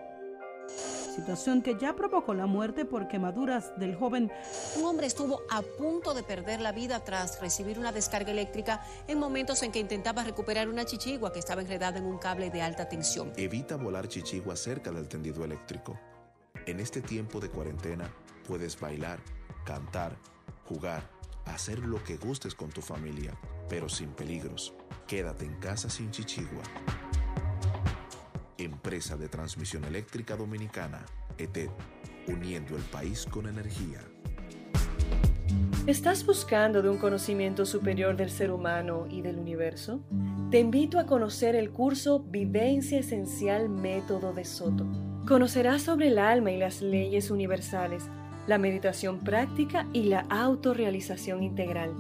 [1.16, 4.30] Situación que ya provocó la muerte por quemaduras del joven.
[4.78, 9.20] Un hombre estuvo a punto de perder la vida tras recibir una descarga eléctrica en
[9.20, 12.90] momentos en que intentaba recuperar una chichigua que estaba enredada en un cable de alta
[12.90, 13.32] tensión.
[13.38, 15.98] Evita volar chichigua cerca del tendido eléctrico.
[16.66, 18.14] En este tiempo de cuarentena
[18.46, 19.22] puedes bailar,
[19.64, 20.18] cantar,
[20.66, 21.10] jugar
[21.46, 23.34] hacer lo que gustes con tu familia,
[23.70, 24.74] pero sin peligros.
[25.08, 26.64] Quédate en casa sin chichigua.
[28.58, 31.06] Empresa de Transmisión Eléctrica Dominicana,
[31.38, 31.70] ETED,
[32.28, 34.00] uniendo el país con energía.
[35.88, 40.00] ¿Estás buscando un conocimiento superior del ser humano y del universo?
[40.52, 44.86] Te invito a conocer el curso Vivencia Esencial Método de Soto.
[45.28, 48.04] Conocerás sobre el alma y las leyes universales
[48.48, 51.94] la meditación práctica y la autorrealización integral.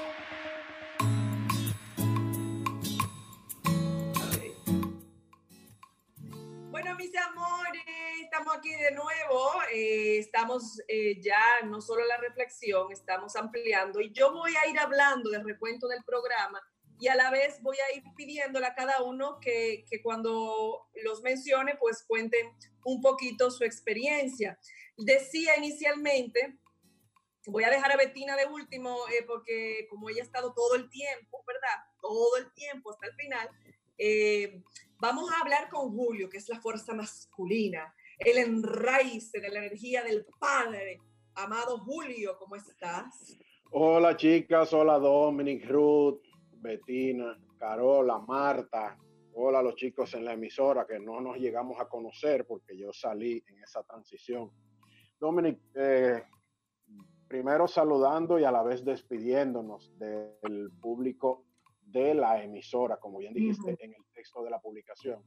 [8.53, 9.51] Aquí de nuevo.
[9.72, 14.78] Eh, estamos eh, ya, no solo la reflexión, estamos ampliando y yo voy a ir
[14.78, 16.61] hablando del recuento del programa
[16.99, 21.22] y a la vez voy a ir pidiéndole a cada uno que, que cuando los
[21.22, 22.53] mencione, pues cuenten
[22.85, 24.59] un poquito su experiencia.
[24.97, 26.57] Decía inicialmente,
[27.47, 30.89] voy a dejar a Betina de último, eh, porque como ella ha estado todo el
[30.89, 31.85] tiempo, ¿verdad?
[32.01, 33.49] Todo el tiempo hasta el final.
[34.99, 40.03] vamos a hablar con Julio, que es la fuerza masculina el enraice de la energía
[40.03, 40.99] del Padre.
[41.35, 43.37] Amado Julio, ¿cómo estás?
[43.71, 46.21] Hola chicas, hola Dominic, Ruth,
[46.53, 48.97] Betina, Carola, Marta.
[49.33, 52.93] Hola a los chicos en la emisora que no nos llegamos a conocer porque yo
[52.93, 54.51] salí en esa transición.
[55.19, 56.23] Dominic, eh,
[57.27, 61.47] primero saludando y a la vez despidiéndonos del público
[61.83, 65.21] de la emisora, como bien dijiste en el texto de la publicación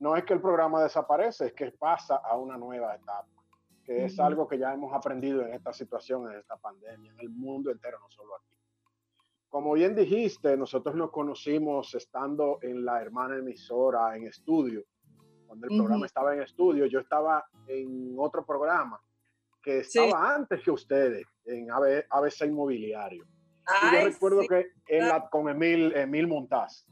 [0.00, 3.28] no es que el programa desaparece, es que pasa a una nueva etapa,
[3.84, 7.30] que es algo que ya hemos aprendido en esta situación, en esta pandemia, en el
[7.30, 8.54] mundo entero, no solo aquí.
[9.48, 14.82] Como bien dijiste, nosotros nos conocimos estando en la hermana emisora en estudio.
[15.46, 19.00] Cuando el programa estaba en estudio, yo estaba en otro programa
[19.62, 23.24] que estaba antes que ustedes, en ABC Inmobiliario.
[23.92, 26.84] yo recuerdo que en la, con Emil, Emil Montaz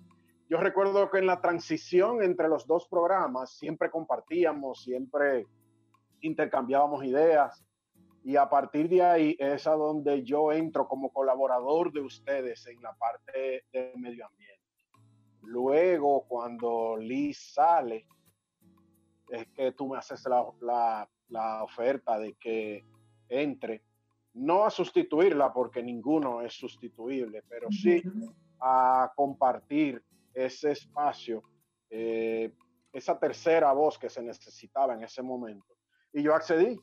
[0.53, 5.47] yo recuerdo que en la transición entre los dos programas siempre compartíamos, siempre
[6.21, 7.65] intercambiábamos ideas.
[8.23, 12.83] Y a partir de ahí es a donde yo entro como colaborador de ustedes en
[12.83, 14.63] la parte de medio ambiente.
[15.41, 18.07] Luego, cuando Liz sale,
[19.31, 20.23] es que tú me haces
[20.61, 22.85] la, la oferta de que
[23.31, 23.83] entre,
[24.35, 28.03] no a sustituirla porque ninguno es sustituible, pero sí
[28.61, 30.05] a compartir
[30.35, 31.43] ese espacio,
[31.91, 32.55] eh,
[32.93, 35.77] esa tercera voz que se necesitaba en ese momento.
[36.13, 36.79] Y yo accedí.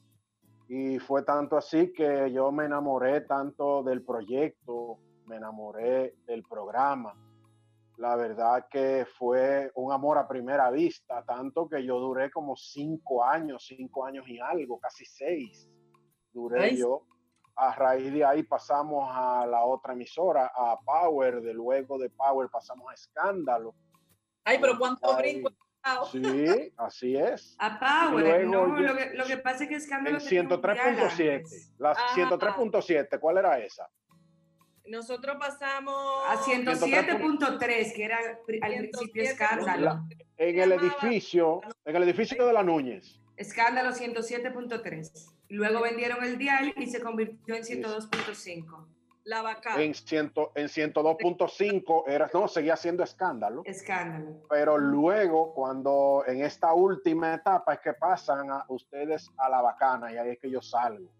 [0.68, 7.16] Y fue tanto así que yo me enamoré tanto del proyecto, me enamoré del programa.
[7.98, 13.24] La verdad que fue un amor a primera vista, tanto que yo duré como cinco
[13.24, 15.68] años, cinco años y algo, casi seis,
[16.32, 17.04] duré yo
[17.60, 22.50] a raíz de ahí pasamos a la otra emisora, a Power, de luego de Power
[22.50, 23.76] pasamos a Escándalo.
[24.46, 25.52] Ay, pero cuánto brinco.
[26.12, 27.56] Sí, así es.
[27.58, 30.18] A Power, no, lo, que, lo que pasa es que Escándalo.
[30.18, 31.74] El 103.7.
[31.78, 33.90] La 103.7, ¿cuál era esa?
[34.86, 38.18] Nosotros pasamos a 107.3, que era
[38.62, 40.02] al principio Escándalo.
[40.38, 43.22] en el edificio, en el edificio de la Núñez.
[43.38, 45.39] Escándalo 107.3.
[45.50, 48.88] Luego vendieron el dial y se convirtió en 102.5.
[49.26, 49.82] La vaca.
[49.82, 53.64] En, ciento, en 102.5 era, no, seguía siendo escándalo.
[53.66, 54.44] Escándalo.
[54.50, 60.12] Pero luego, cuando en esta última etapa es que pasan a ustedes a la bacana
[60.12, 61.12] y ahí es que yo salgo.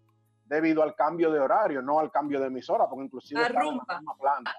[0.44, 3.48] Debido al cambio de horario, no al cambio de emisora, porque inclusive.
[3.48, 3.84] Rumba.
[4.00, 4.56] En planta.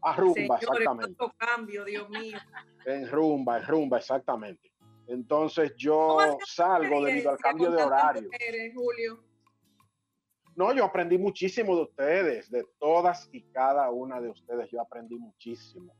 [0.00, 1.16] A rumba, exactamente.
[1.36, 2.38] cambio, Dios mío.
[2.86, 4.72] En rumba, en rumba, exactamente.
[5.08, 8.28] Entonces yo salgo debido al cambio de horario.
[8.74, 9.24] Julio?
[10.54, 14.68] No, yo aprendí muchísimo de ustedes, de todas y cada una de ustedes.
[14.70, 15.94] Yo aprendí muchísimo.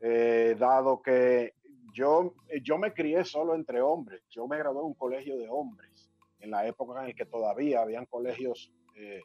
[0.00, 1.54] Eh, dado que
[1.92, 4.22] yo, yo me crié solo entre hombres.
[4.30, 7.82] Yo me gradué en un colegio de hombres, en la época en la que todavía
[7.82, 9.20] habían colegios eh,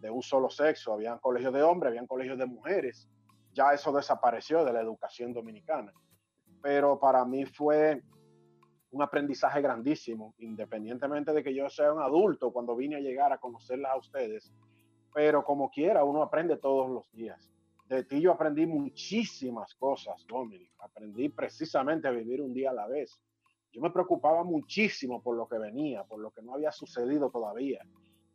[0.00, 3.08] de un solo sexo, habían colegios de hombres, habían colegios de mujeres.
[3.52, 5.92] Ya eso desapareció de la educación dominicana.
[6.60, 8.02] Pero para mí fue
[8.94, 13.38] un aprendizaje grandísimo, independientemente de que yo sea un adulto cuando vine a llegar a
[13.38, 14.52] conocerlas a ustedes,
[15.12, 17.50] pero como quiera, uno aprende todos los días.
[17.88, 20.70] De ti yo aprendí muchísimas cosas, Dominic.
[20.78, 23.20] Aprendí precisamente a vivir un día a la vez.
[23.72, 27.84] Yo me preocupaba muchísimo por lo que venía, por lo que no había sucedido todavía.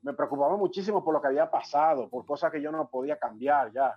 [0.02, 3.72] Me preocupaba muchísimo por lo que había pasado, por cosas que yo no podía cambiar
[3.72, 3.96] ya.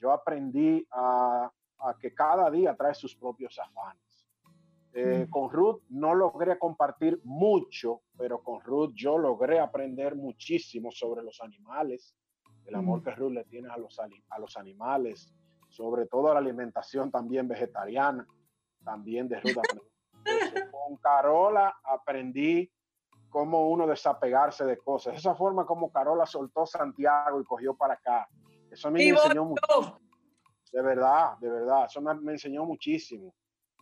[0.00, 4.13] Yo aprendí a, a que cada día trae sus propios afanes
[4.96, 11.24] eh, con Ruth no logré compartir mucho, pero con Ruth yo logré aprender muchísimo sobre
[11.24, 12.14] los animales,
[12.64, 15.34] el amor que Ruth le tiene a los, a los animales,
[15.68, 18.24] sobre todo la alimentación también vegetariana,
[18.84, 19.56] también de Ruth
[20.70, 22.70] Con Carola aprendí
[23.28, 25.16] cómo uno desapegarse de cosas.
[25.16, 28.28] Esa forma como Carola soltó Santiago y cogió para acá.
[28.70, 30.00] Eso a mí me enseñó mucho.
[30.72, 33.34] De verdad, de verdad, eso me enseñó muchísimo.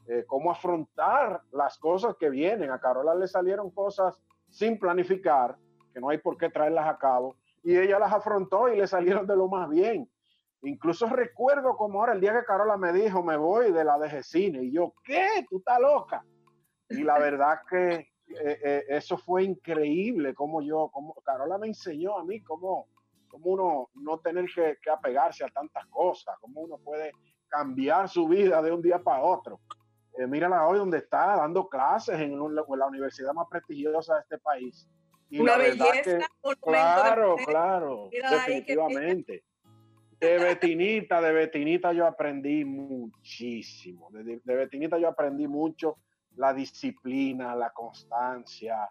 [0.08, 2.70] Eh, cómo afrontar las cosas que vienen.
[2.70, 5.56] A Carola le salieron cosas sin planificar,
[5.94, 9.26] que no hay por qué traerlas a cabo, y ella las afrontó y le salieron
[9.26, 10.10] de lo más bien.
[10.62, 14.22] Incluso recuerdo como ahora el día que Carola me dijo, me voy de la DG
[14.24, 15.46] Cine, y yo, ¿qué?
[15.48, 16.24] ¿Tú estás loca?
[16.88, 18.08] Y la verdad que eh,
[18.64, 22.88] eh, eso fue increíble, como yo, como Carola me enseñó a mí cómo,
[23.28, 27.12] cómo uno no tener que, que apegarse a tantas cosas, cómo uno puede
[27.46, 29.60] cambiar su vida de un día para otro.
[30.18, 34.88] Eh, mírala hoy donde está dando clases en, la universidad más prestigiosa de este país.
[35.30, 36.18] Y Una belleza.
[36.60, 39.44] claro, claro, definitivamente.
[40.20, 44.08] De Betinita, de Betinita yo aprendí muchísimo.
[44.12, 45.96] De, Betinita yo aprendí mucho
[46.36, 48.88] la disciplina, la constancia,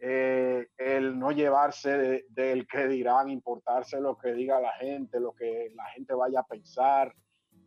[0.00, 5.72] eh, el no llevarse del que dirán, importarse lo que diga la gente, lo que
[5.74, 7.14] la gente vaya a pensar,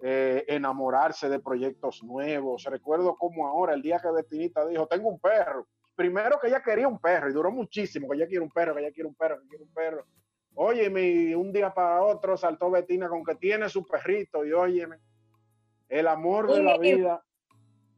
[0.02, 2.64] eh, enamorarse de proyectos nuevos.
[2.64, 5.68] Recuerdo como ahora, el día que Bettinita dijo, tengo un perro.
[5.95, 8.82] Primero que ella quería un perro y duró muchísimo, que ella quiere un perro, que
[8.82, 10.06] ella quiere un perro, que quiere un perro.
[10.56, 14.97] Óyeme, un día para otro saltó Betina con que tiene su perrito y óyeme,
[15.89, 17.24] el amor de la vida,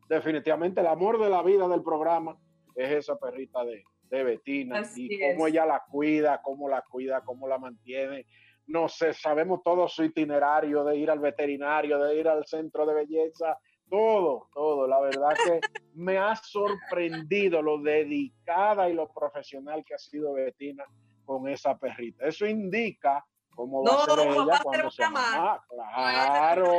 [0.10, 2.38] definitivamente el amor de la vida del programa
[2.76, 7.48] es esa perrita de, de Betina y cómo ella la cuida, cómo la cuida, cómo
[7.48, 8.26] la mantiene,
[8.68, 12.94] no sé, sabemos todo su itinerario de ir al veterinario, de ir al centro de
[12.94, 13.58] belleza,
[13.90, 14.88] todo, todo.
[14.88, 15.60] La verdad que
[15.94, 20.86] me ha sorprendido lo dedicada y lo profesional que ha sido Betina
[21.26, 22.26] con esa perrita.
[22.26, 25.64] Eso indica cómo va a ser ella cuando se llama.
[25.68, 26.72] Claro,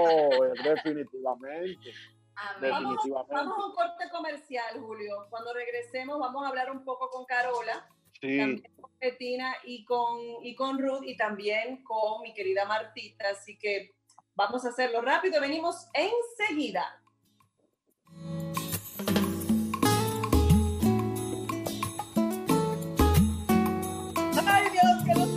[0.65, 1.93] definitivamente.
[2.61, 3.11] definitivamente.
[3.11, 5.27] Vamos, vamos, a un corte comercial, Julio.
[5.29, 7.87] Cuando regresemos vamos a hablar un poco con Carola
[8.23, 13.25] también con Bettina y con, y con Ruth y también con mi querida Martita.
[13.31, 13.95] Así que
[14.35, 15.41] vamos a hacerlo rápido.
[15.41, 17.03] Venimos enseguida.
[24.47, 25.32] Ay, Dios, que no-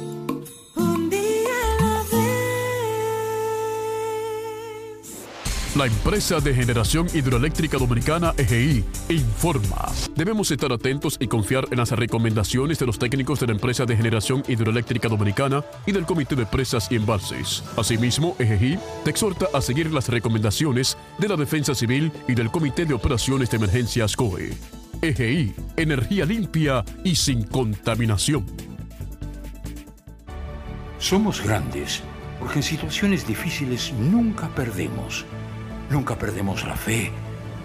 [5.76, 9.92] La empresa de generación hidroeléctrica dominicana EGI informa.
[10.16, 13.98] Debemos estar atentos y confiar en las recomendaciones de los técnicos de la empresa de
[13.98, 17.62] generación hidroeléctrica dominicana y del Comité de Presas y Embalses.
[17.76, 22.86] Asimismo, EGI te exhorta a seguir las recomendaciones de la Defensa Civil y del Comité
[22.86, 24.54] de Operaciones de Emergencias COE.
[25.02, 28.46] EGI, energía limpia y sin contaminación.
[31.00, 32.02] Somos grandes
[32.40, 35.26] porque en situaciones difíciles nunca perdemos.
[35.90, 37.12] Nunca perdemos la fe,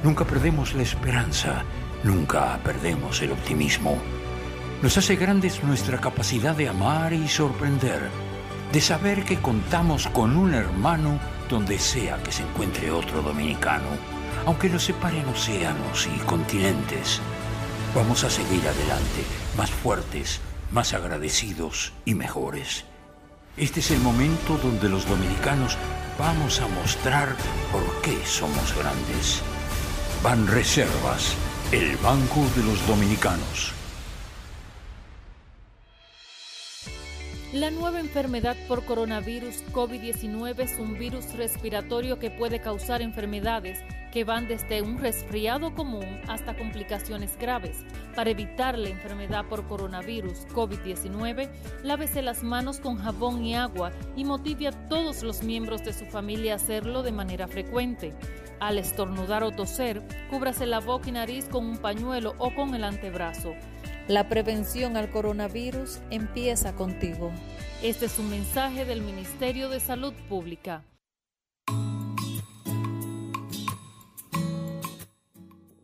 [0.03, 1.65] nunca perdemos la esperanza,
[2.05, 3.97] nunca perdemos el optimismo.
[4.83, 8.11] Nos hace grandes nuestra capacidad de amar y sorprender,
[8.73, 11.19] de saber que contamos con un hermano
[11.49, 13.89] donde sea que se encuentre otro dominicano,
[14.47, 17.21] aunque nos separen océanos y continentes.
[17.95, 19.25] Vamos a seguir adelante,
[19.57, 20.41] más fuertes,
[20.71, 22.85] más agradecidos y mejores.
[23.57, 25.77] Este es el momento donde los dominicanos
[26.19, 27.37] vamos a mostrar
[27.73, 29.43] por qué somos grandes.
[30.23, 31.35] Ban Reservas,
[31.73, 33.80] el Banco de los Dominicanos.
[37.53, 43.81] La nueva enfermedad por coronavirus COVID-19 es un virus respiratorio que puede causar enfermedades
[44.13, 47.85] que van desde un resfriado común hasta complicaciones graves.
[48.15, 51.51] Para evitar la enfermedad por coronavirus COVID-19,
[51.83, 56.07] lávese las manos con jabón y agua y motive a todos los miembros de su
[56.07, 58.15] familia a hacerlo de manera frecuente.
[58.61, 62.85] Al estornudar o toser, cúbrase la boca y nariz con un pañuelo o con el
[62.85, 63.55] antebrazo.
[64.11, 67.31] La prevención al coronavirus empieza contigo.
[67.81, 70.85] Este es un mensaje del Ministerio de Salud Pública.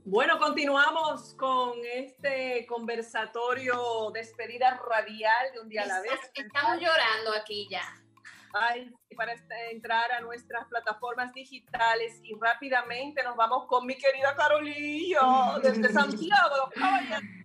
[0.05, 6.19] Bueno, continuamos con este conversatorio despedida radial de un día a la vez.
[6.35, 8.06] Estamos llorando aquí ya.
[8.53, 14.35] Ay, para este- entrar a nuestras plataformas digitales y rápidamente nos vamos con mi querida
[14.37, 15.21] Carolina
[15.63, 16.71] desde Santiago.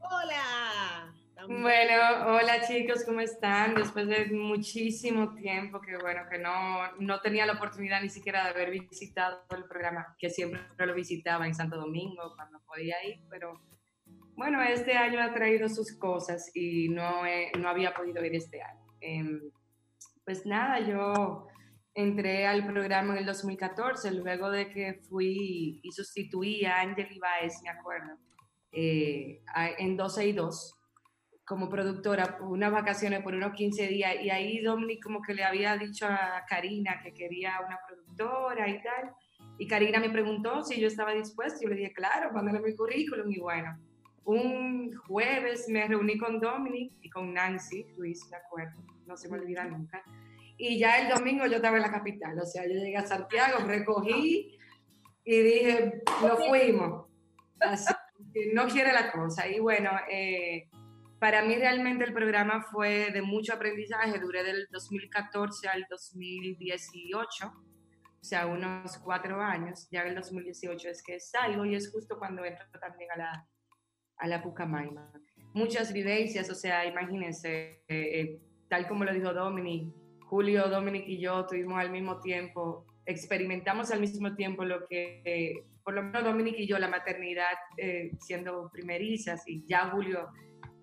[0.02, 1.14] Hola.
[1.48, 1.96] Bueno,
[2.36, 3.74] hola chicos, ¿cómo están?
[3.74, 8.50] Después de muchísimo tiempo que bueno, que no, no tenía la oportunidad ni siquiera de
[8.52, 13.60] haber visitado el programa, que siempre lo visitaba en Santo Domingo cuando podía ir, pero
[14.36, 18.62] bueno, este año ha traído sus cosas y no, he- no había podido ir este
[18.62, 18.86] año.
[19.02, 19.42] Em,
[20.32, 21.46] pues nada, yo
[21.94, 27.62] entré al programa en el 2014, luego de que fui y sustituí a Angel Ibáez,
[27.64, 28.18] me acuerdo,
[28.72, 29.44] eh,
[29.78, 30.78] en 12 y 2
[31.44, 35.76] como productora unas vacaciones por unos 15 días y ahí Dominic como que le había
[35.76, 39.14] dicho a Karina que quería una productora y tal
[39.58, 43.30] y Karina me preguntó si yo estaba dispuesta yo le dije claro, mándale mi currículum
[43.30, 43.78] y bueno,
[44.24, 49.38] un jueves me reuní con Dominic y con Nancy Luis, me acuerdo, no se me
[49.38, 50.02] olvida nunca
[50.62, 53.66] y ya el domingo yo estaba en la capital, o sea, yo llegué a Santiago,
[53.66, 54.60] recogí
[55.24, 57.08] y dije, nos fuimos.
[57.60, 57.92] Así
[58.32, 59.48] que no quiere la cosa.
[59.48, 60.70] Y bueno, eh,
[61.18, 68.24] para mí realmente el programa fue de mucho aprendizaje, duré del 2014 al 2018, o
[68.24, 72.46] sea, unos cuatro años, ya en el 2018 es que salgo y es justo cuando
[72.46, 73.48] entro también a la,
[74.18, 75.12] a la Pucamaima.
[75.56, 80.01] Muchas vivencias, o sea, imagínense, eh, eh, tal como lo dijo Dominic,
[80.32, 85.66] Julio, Dominic y yo tuvimos al mismo tiempo, experimentamos al mismo tiempo lo que, eh,
[85.84, 90.30] por lo menos Dominic y yo, la maternidad eh, siendo primerizas y ya Julio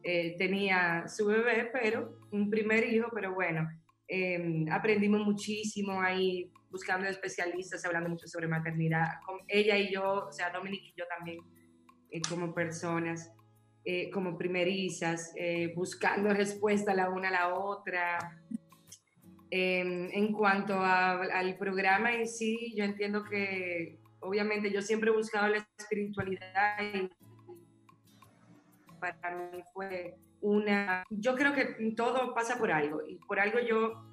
[0.02, 3.66] eh, tenía su bebé, pero un primer hijo, pero bueno,
[4.06, 10.30] eh, aprendimos muchísimo ahí buscando especialistas, hablando mucho sobre maternidad, con ella y yo, o
[10.30, 11.38] sea, Dominic y yo también
[12.10, 13.32] eh, como personas,
[13.90, 18.18] eh, como primerizas, eh, buscando respuesta la una a la otra.
[19.50, 25.14] Eh, en cuanto a- al programa en sí, yo entiendo que obviamente yo siempre he
[25.14, 27.08] buscado la espiritualidad y
[29.00, 31.04] para mí fue una...
[31.10, 34.04] Yo creo que todo pasa por algo y por algo yo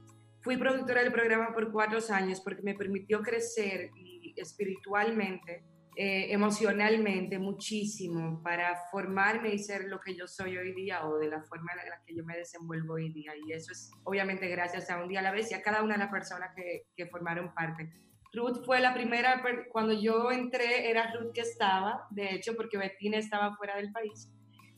[0.42, 5.64] fui productora del programa por cuatro años porque me permitió crecer y espiritualmente,
[5.96, 11.28] eh, emocionalmente muchísimo para formarme y ser lo que yo soy hoy día o de
[11.30, 13.32] la forma en la que yo me desenvuelvo hoy día.
[13.46, 15.94] Y eso es obviamente gracias a un día a la vez y a cada una
[15.96, 17.90] de las personas que, que formaron parte.
[18.34, 19.42] Ruth fue la primera,
[19.72, 24.30] cuando yo entré era Ruth que estaba, de hecho porque Bettina estaba fuera del país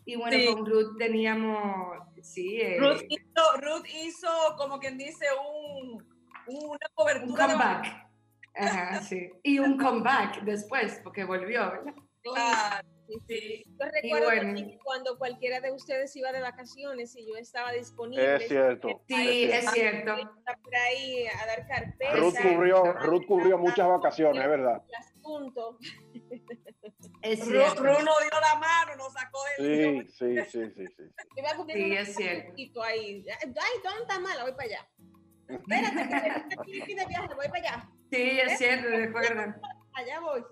[0.06, 0.46] Y bueno, Sí.
[0.54, 6.06] con Ruth teníamos, sí, eh, Ruth, hizo, Ruth hizo, como quien dice, un,
[6.48, 7.46] una cobertura.
[7.46, 8.07] un de- comeback.
[8.58, 9.30] Ajá, sí.
[9.44, 11.94] Y un comeback después, porque volvió, ¿verdad?
[12.22, 12.88] Claro.
[13.28, 13.64] Sí.
[13.66, 14.54] Yo recuerdo bueno.
[14.54, 18.36] que cuando cualquiera de ustedes iba de vacaciones y yo estaba disponible.
[18.36, 19.02] Es cierto.
[19.08, 20.16] Sí, es cierto.
[20.62, 22.16] Por ahí a dar carpeta.
[22.18, 24.84] Ruth cubrió, Ruth cubrió muchas vacaciones, es verdad.
[24.88, 25.78] el asunto.
[27.22, 27.84] Es Ruth, cierto.
[27.84, 31.04] Ruth nos dio la mano, nos sacó del Sí, sí, sí, sí, sí.
[31.74, 32.84] Sí, es cierto.
[32.84, 33.26] ahí.
[33.42, 34.44] Ay, ¿dónde está mala?
[34.44, 34.90] Voy para allá.
[35.48, 37.90] Espérate, que estoy aquí, de viaje, voy para allá.
[38.12, 39.60] Sí, es cierto, recuerda.
[39.94, 40.44] Allá voy.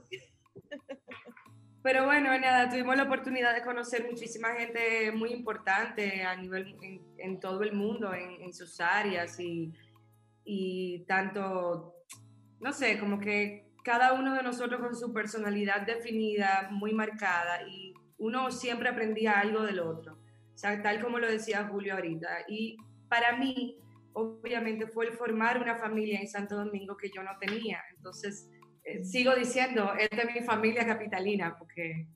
[1.83, 7.01] Pero bueno, nada, tuvimos la oportunidad de conocer muchísima gente muy importante a nivel, en,
[7.17, 9.71] en todo el mundo, en, en sus áreas y,
[10.43, 11.93] y tanto,
[12.59, 17.93] no sé, como que cada uno de nosotros con su personalidad definida, muy marcada y
[18.17, 20.13] uno siempre aprendía algo del otro.
[20.15, 22.45] O sea, tal como lo decía Julio ahorita.
[22.47, 22.77] Y
[23.09, 23.77] para mí,
[24.15, 27.81] obviamente, fue el formar una familia en Santo Domingo que yo no tenía.
[27.95, 28.49] Entonces,
[28.83, 32.07] eh, sigo diciendo, esta es mi familia capitalina, porque,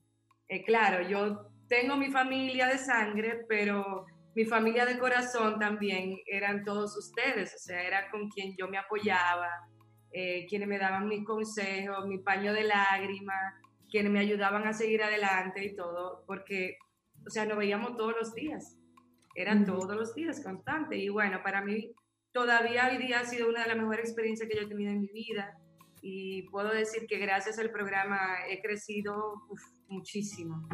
[0.48, 6.64] eh, claro, yo tengo mi familia de sangre, pero mi familia de corazón también eran
[6.64, 9.48] todos ustedes, o sea, era con quien yo me apoyaba,
[10.12, 13.54] eh, quienes me daban mis consejos, mi paño de lágrimas,
[13.90, 16.76] quienes me ayudaban a seguir adelante y todo, porque,
[17.26, 18.79] o sea, nos veíamos todos los días,
[19.34, 20.96] eran todos los días constante.
[20.96, 21.92] Y bueno, para mí
[22.32, 25.00] todavía hoy día ha sido una de las mejores experiencias que yo he tenido en
[25.00, 25.58] mi vida
[26.02, 30.68] y puedo decir que gracias al programa he crecido uf, muchísimo.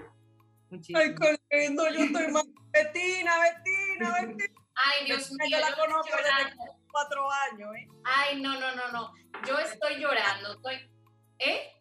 [0.70, 0.98] Muchísimo.
[0.98, 2.44] Ay, qué lindo, yo estoy más.
[2.72, 4.44] Betina, Betina, Betina.
[4.74, 6.54] Ay, Dios mío, Yo la conozco desde
[6.90, 7.88] cuatro años, ¿eh?
[8.04, 9.12] Ay, no, no, no, no.
[9.46, 10.52] Yo estoy llorando.
[10.52, 10.90] Estoy,
[11.38, 11.76] ¿eh?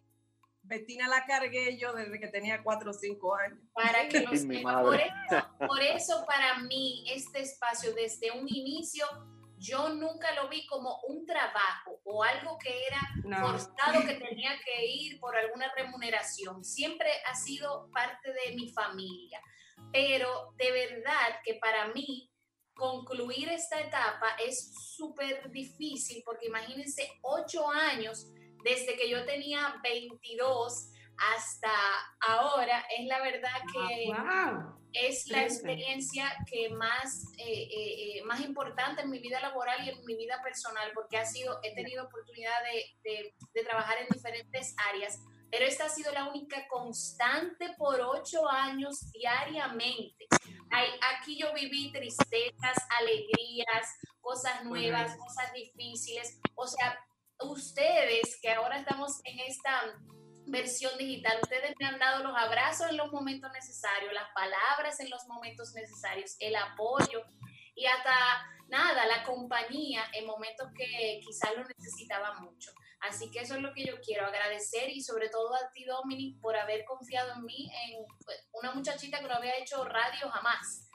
[0.66, 3.58] Betina la cargué yo desde que tenía cuatro o cinco años.
[3.72, 4.82] Para que lo Ay, mi sepa.
[4.82, 9.06] Por eso, por eso para mí este espacio desde un inicio
[9.58, 13.38] yo nunca lo vi como un trabajo o algo que era No.
[13.48, 16.62] forzado que tenía que ir por alguna remuneración.
[16.62, 19.40] Siempre ha sido parte de mi familia.
[19.92, 22.30] Pero de verdad que para mí
[22.74, 28.26] concluir esta etapa es súper difícil porque imagínense ocho años
[28.66, 30.90] desde que yo tenía 22
[31.36, 31.70] hasta
[32.20, 34.76] ahora, es la verdad que wow.
[34.92, 39.90] es la experiencia que más, eh, eh, eh, más importante en mi vida laboral y
[39.90, 44.08] en mi vida personal, porque ha sido, he tenido oportunidad de, de- de trabajar en
[44.12, 50.26] diferentes áreas, pero esta ha sido la única constante por ocho años diariamente.
[51.14, 56.40] Aquí yo viví tristezas, alegrías, cosas nuevas, cosas difíciles.
[56.56, 56.98] O sea,
[57.42, 59.82] ustedes que ahora estamos en esta
[60.46, 65.10] versión digital, ustedes me han dado los abrazos en los momentos necesarios, las palabras en
[65.10, 67.24] los momentos necesarios, el apoyo
[67.74, 68.14] y hasta
[68.68, 72.70] nada, la compañía en momentos que quizás lo necesitaba mucho.
[73.00, 76.40] Así que eso es lo que yo quiero agradecer y sobre todo a ti, Dominic,
[76.40, 80.88] por haber confiado en mí, en pues, una muchachita que no había hecho radio jamás.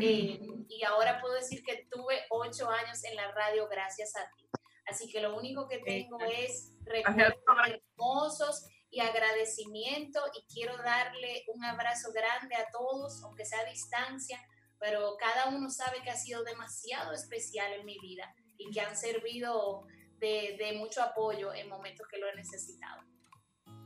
[0.00, 4.48] Eh, y ahora puedo decir que tuve ocho años en la radio gracias a ti.
[4.92, 11.64] Así que lo único que tengo es recuerdos hermosos y agradecimiento y quiero darle un
[11.64, 14.38] abrazo grande a todos, aunque sea a distancia,
[14.78, 18.94] pero cada uno sabe que ha sido demasiado especial en mi vida y que han
[18.94, 19.86] servido
[20.18, 23.00] de, de mucho apoyo en momentos que lo he necesitado.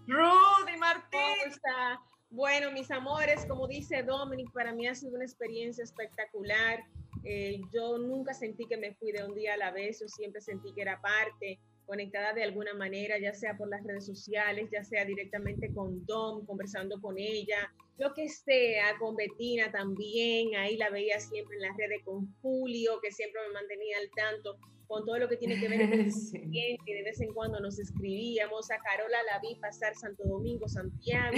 [0.09, 1.21] Rudy Martín.
[1.21, 2.01] ¿Cómo está?
[2.31, 6.83] Bueno, mis amores, como dice Dominic, para mí ha sido una experiencia espectacular.
[7.29, 10.41] Eh, yo nunca sentí que me fui de un día a la vez, yo siempre
[10.41, 14.83] sentí que era parte, conectada de alguna manera, ya sea por las redes sociales, ya
[14.85, 20.91] sea directamente con Dom, conversando con ella, lo que sea, con Betina también, ahí la
[20.91, 25.19] veía siempre en las redes con Julio, que siempre me mantenía al tanto con todo
[25.19, 26.39] lo que tiene que ver con el Sí.
[26.41, 31.37] cliente, de vez en cuando nos escribíamos, a Carola la vi pasar Santo Domingo, Santiago,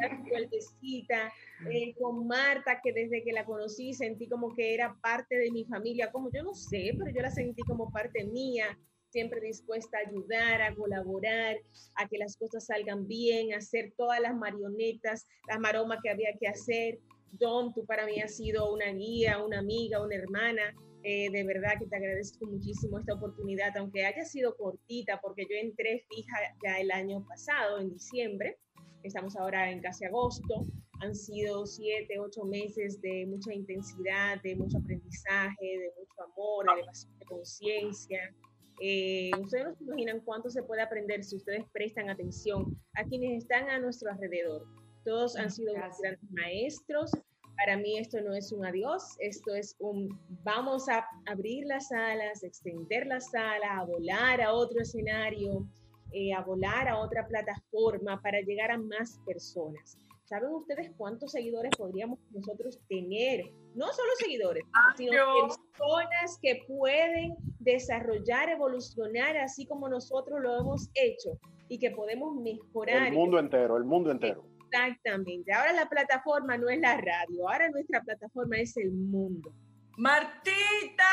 [0.00, 1.32] dar vueltecita,
[1.70, 5.64] eh, con Marta, que desde que la conocí sentí como que era parte de mi
[5.66, 8.76] familia, como yo no sé, pero yo la sentí como parte mía,
[9.10, 11.56] siempre dispuesta a ayudar, a colaborar,
[11.96, 16.32] a que las cosas salgan bien, a hacer todas las marionetas, las maromas que había
[16.38, 16.98] que hacer.
[17.32, 20.74] Don, tú para mí has sido una guía, una amiga, una hermana.
[21.02, 25.56] Eh, de verdad que te agradezco muchísimo esta oportunidad, aunque haya sido cortita, porque yo
[25.56, 28.58] entré fija ya el año pasado, en diciembre.
[29.02, 30.66] Estamos ahora en casi agosto.
[31.00, 36.80] Han sido siete, ocho meses de mucha intensidad, de mucho aprendizaje, de mucho amor, de
[36.80, 38.34] elevación de conciencia.
[38.80, 42.64] Eh, ustedes no se imaginan cuánto se puede aprender si ustedes prestan atención
[42.94, 44.66] a quienes están a nuestro alrededor.
[45.04, 46.00] Todos han sido Gracias.
[46.00, 47.10] grandes maestros,
[47.56, 52.42] Para mí esto no es un adiós, esto es un vamos a abrir las alas,
[52.42, 55.66] extender las alas, a volar a otro escenario,
[56.12, 59.98] eh, a volar a otra plataforma para llegar a más personas.
[60.30, 63.50] ¿Saben ustedes cuántos seguidores podríamos nosotros tener?
[63.74, 64.62] No solo seguidores,
[64.96, 71.30] sino personas que pueden desarrollar, evolucionar así como nosotros lo hemos hecho
[71.68, 73.08] y que podemos mejorar.
[73.08, 74.44] El mundo entero, el mundo entero.
[74.70, 75.52] Exactamente.
[75.52, 79.52] Ahora la plataforma no es la radio, ahora nuestra plataforma es el mundo.
[79.96, 81.10] Martita.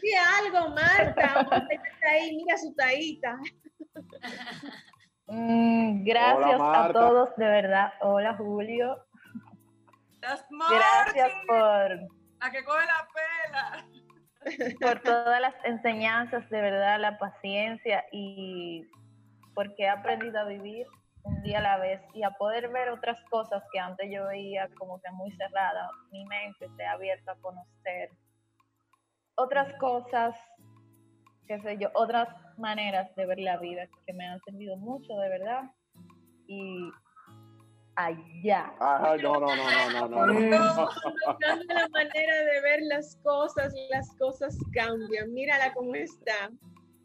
[0.00, 1.48] Sí, algo, Marta.
[2.12, 3.40] ahí, mira su taíta.
[5.28, 7.92] Mm, gracias a todos, de verdad.
[8.00, 9.04] Hola, Julio.
[10.20, 11.90] Gracias por...
[12.40, 13.86] La que coge la pela.
[14.80, 18.88] Por todas las enseñanzas, de verdad, la paciencia y
[19.54, 20.86] porque he aprendido a vivir
[21.22, 24.68] un día a la vez y a poder ver otras cosas que antes yo veía
[24.78, 25.90] como que muy cerrada.
[26.12, 28.10] Mi mente se ha abierto a conocer
[29.34, 30.36] otras cosas,
[31.48, 35.28] qué sé yo, otras maneras de ver la vida que me han servido mucho, de
[35.28, 35.62] verdad.
[36.46, 36.90] Y
[37.96, 38.72] allá.
[38.78, 40.26] Ay, no, no, no, no, no, no.
[41.68, 45.32] la manera de ver las cosas, las cosas cambian.
[45.32, 46.50] Mírala cómo está.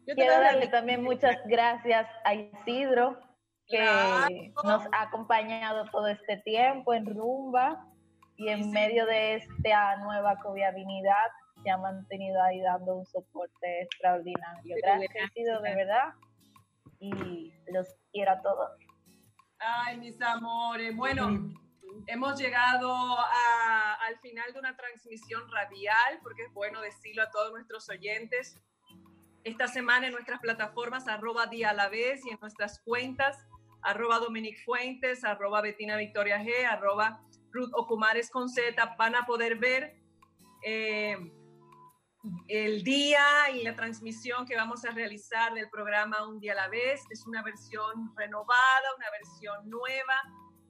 [0.06, 3.18] Yo Quiero darle también muchas gracias a Isidro,
[3.68, 7.86] que nos ha acompañado todo este tiempo en Rumba
[8.36, 11.30] y en medio de esta nueva coviabilidad
[11.62, 14.76] se ha mantenido ahí dando un soporte extraordinario.
[14.82, 16.14] Gracias, Isidro, de verdad.
[16.98, 18.70] Y los quiero a todos.
[19.58, 20.94] Ay, mis amores.
[20.96, 21.52] Bueno,
[22.06, 27.88] hemos llegado al final de una transmisión radial, porque es bueno decirlo a todos nuestros
[27.88, 28.56] oyentes.
[29.44, 33.44] Esta semana en nuestras plataformas, arroba día a la vez y en nuestras cuentas,
[33.82, 39.58] arroba Dominic Fuentes, arroba Betina Victoria G, arroba Ruth Ocumares con Z, van a poder
[39.58, 39.96] ver
[40.64, 41.16] eh,
[42.48, 46.68] el día y la transmisión que vamos a realizar del programa Un día a la
[46.68, 47.00] vez.
[47.10, 50.22] Es una versión renovada, una versión nueva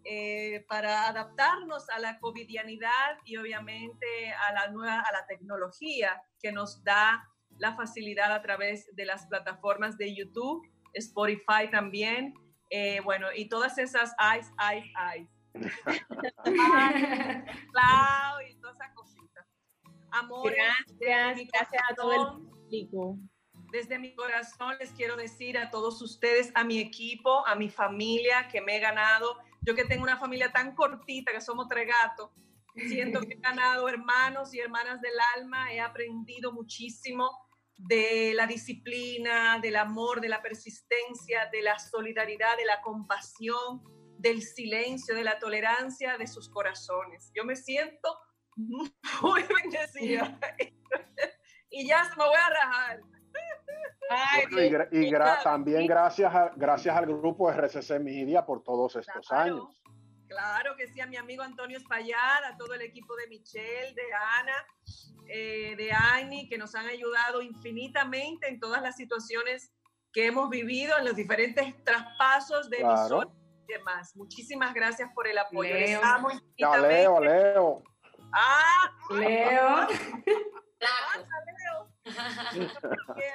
[0.04, 6.50] eh, para adaptarnos a la covidianidad y obviamente a la nueva, a la tecnología que
[6.50, 7.28] nos da
[7.58, 12.34] la facilidad a través de las plataformas de YouTube, Spotify también,
[12.70, 15.28] eh, bueno, y todas esas eyes, eyes, eyes.
[17.72, 19.21] Cloud y todas esas cositas.
[20.12, 23.18] Amor, gracias, gracias a todo el público.
[23.72, 28.46] Desde mi corazón les quiero decir a todos ustedes, a mi equipo, a mi familia
[28.48, 29.38] que me he ganado.
[29.62, 32.30] Yo que tengo una familia tan cortita que somos tres gatos,
[32.76, 37.30] siento que he ganado hermanos y hermanas del alma, he aprendido muchísimo
[37.78, 43.82] de la disciplina, del amor, de la persistencia, de la solidaridad, de la compasión,
[44.18, 47.32] del silencio, de la tolerancia de sus corazones.
[47.34, 48.18] Yo me siento
[49.22, 50.38] muy bendecida
[51.70, 53.00] y ya me voy a rajar.
[54.90, 55.10] y,
[55.42, 59.82] también gracias, gracias al grupo RCC Media por todos estos años.
[60.28, 64.02] Claro que sí, a mi amigo Antonio Espaillat, a todo el equipo de Michelle, de
[64.40, 64.66] Ana,
[65.28, 69.74] eh, de Ani, que nos han ayudado infinitamente en todas las situaciones
[70.12, 73.30] que hemos vivido, en los diferentes traspasos de claro.
[73.68, 74.16] y demás.
[74.16, 75.74] Muchísimas gracias por el apoyo.
[75.74, 76.00] Leo.
[76.00, 76.88] Les amo infinitamente.
[76.88, 77.82] Leo, Leo.
[78.32, 79.86] Ah, Leo.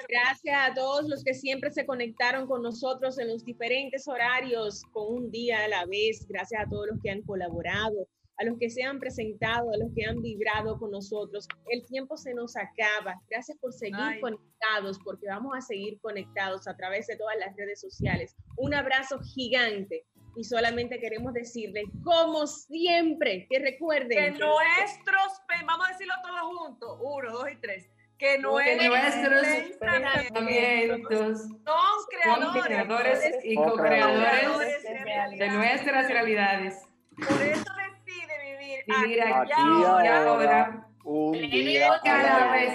[0.09, 5.13] Gracias a todos los que siempre se conectaron con nosotros en los diferentes horarios, con
[5.13, 6.25] un día a la vez.
[6.27, 9.91] Gracias a todos los que han colaborado, a los que se han presentado, a los
[9.95, 11.47] que han vibrado con nosotros.
[11.69, 13.21] El tiempo se nos acaba.
[13.29, 17.79] Gracias por seguir conectados, porque vamos a seguir conectados a través de todas las redes
[17.79, 18.35] sociales.
[18.57, 20.05] Un abrazo gigante
[20.37, 26.99] y solamente queremos decirle, como siempre, que recuerden que nuestros, vamos a decirlo todos juntos,
[27.01, 29.47] uno, dos y tres, que, nuestros
[29.79, 36.83] pensamientos son creadores, y co-creadores de, nuestras realidades.
[37.15, 37.65] Por eso
[38.05, 42.73] decide vivir, vivir aquí, y ahora, un día cada vez.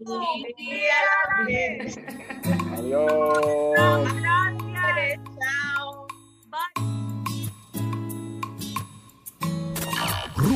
[0.00, 0.92] Un día
[1.24, 1.98] a la vez.
[2.76, 4.25] Adiós.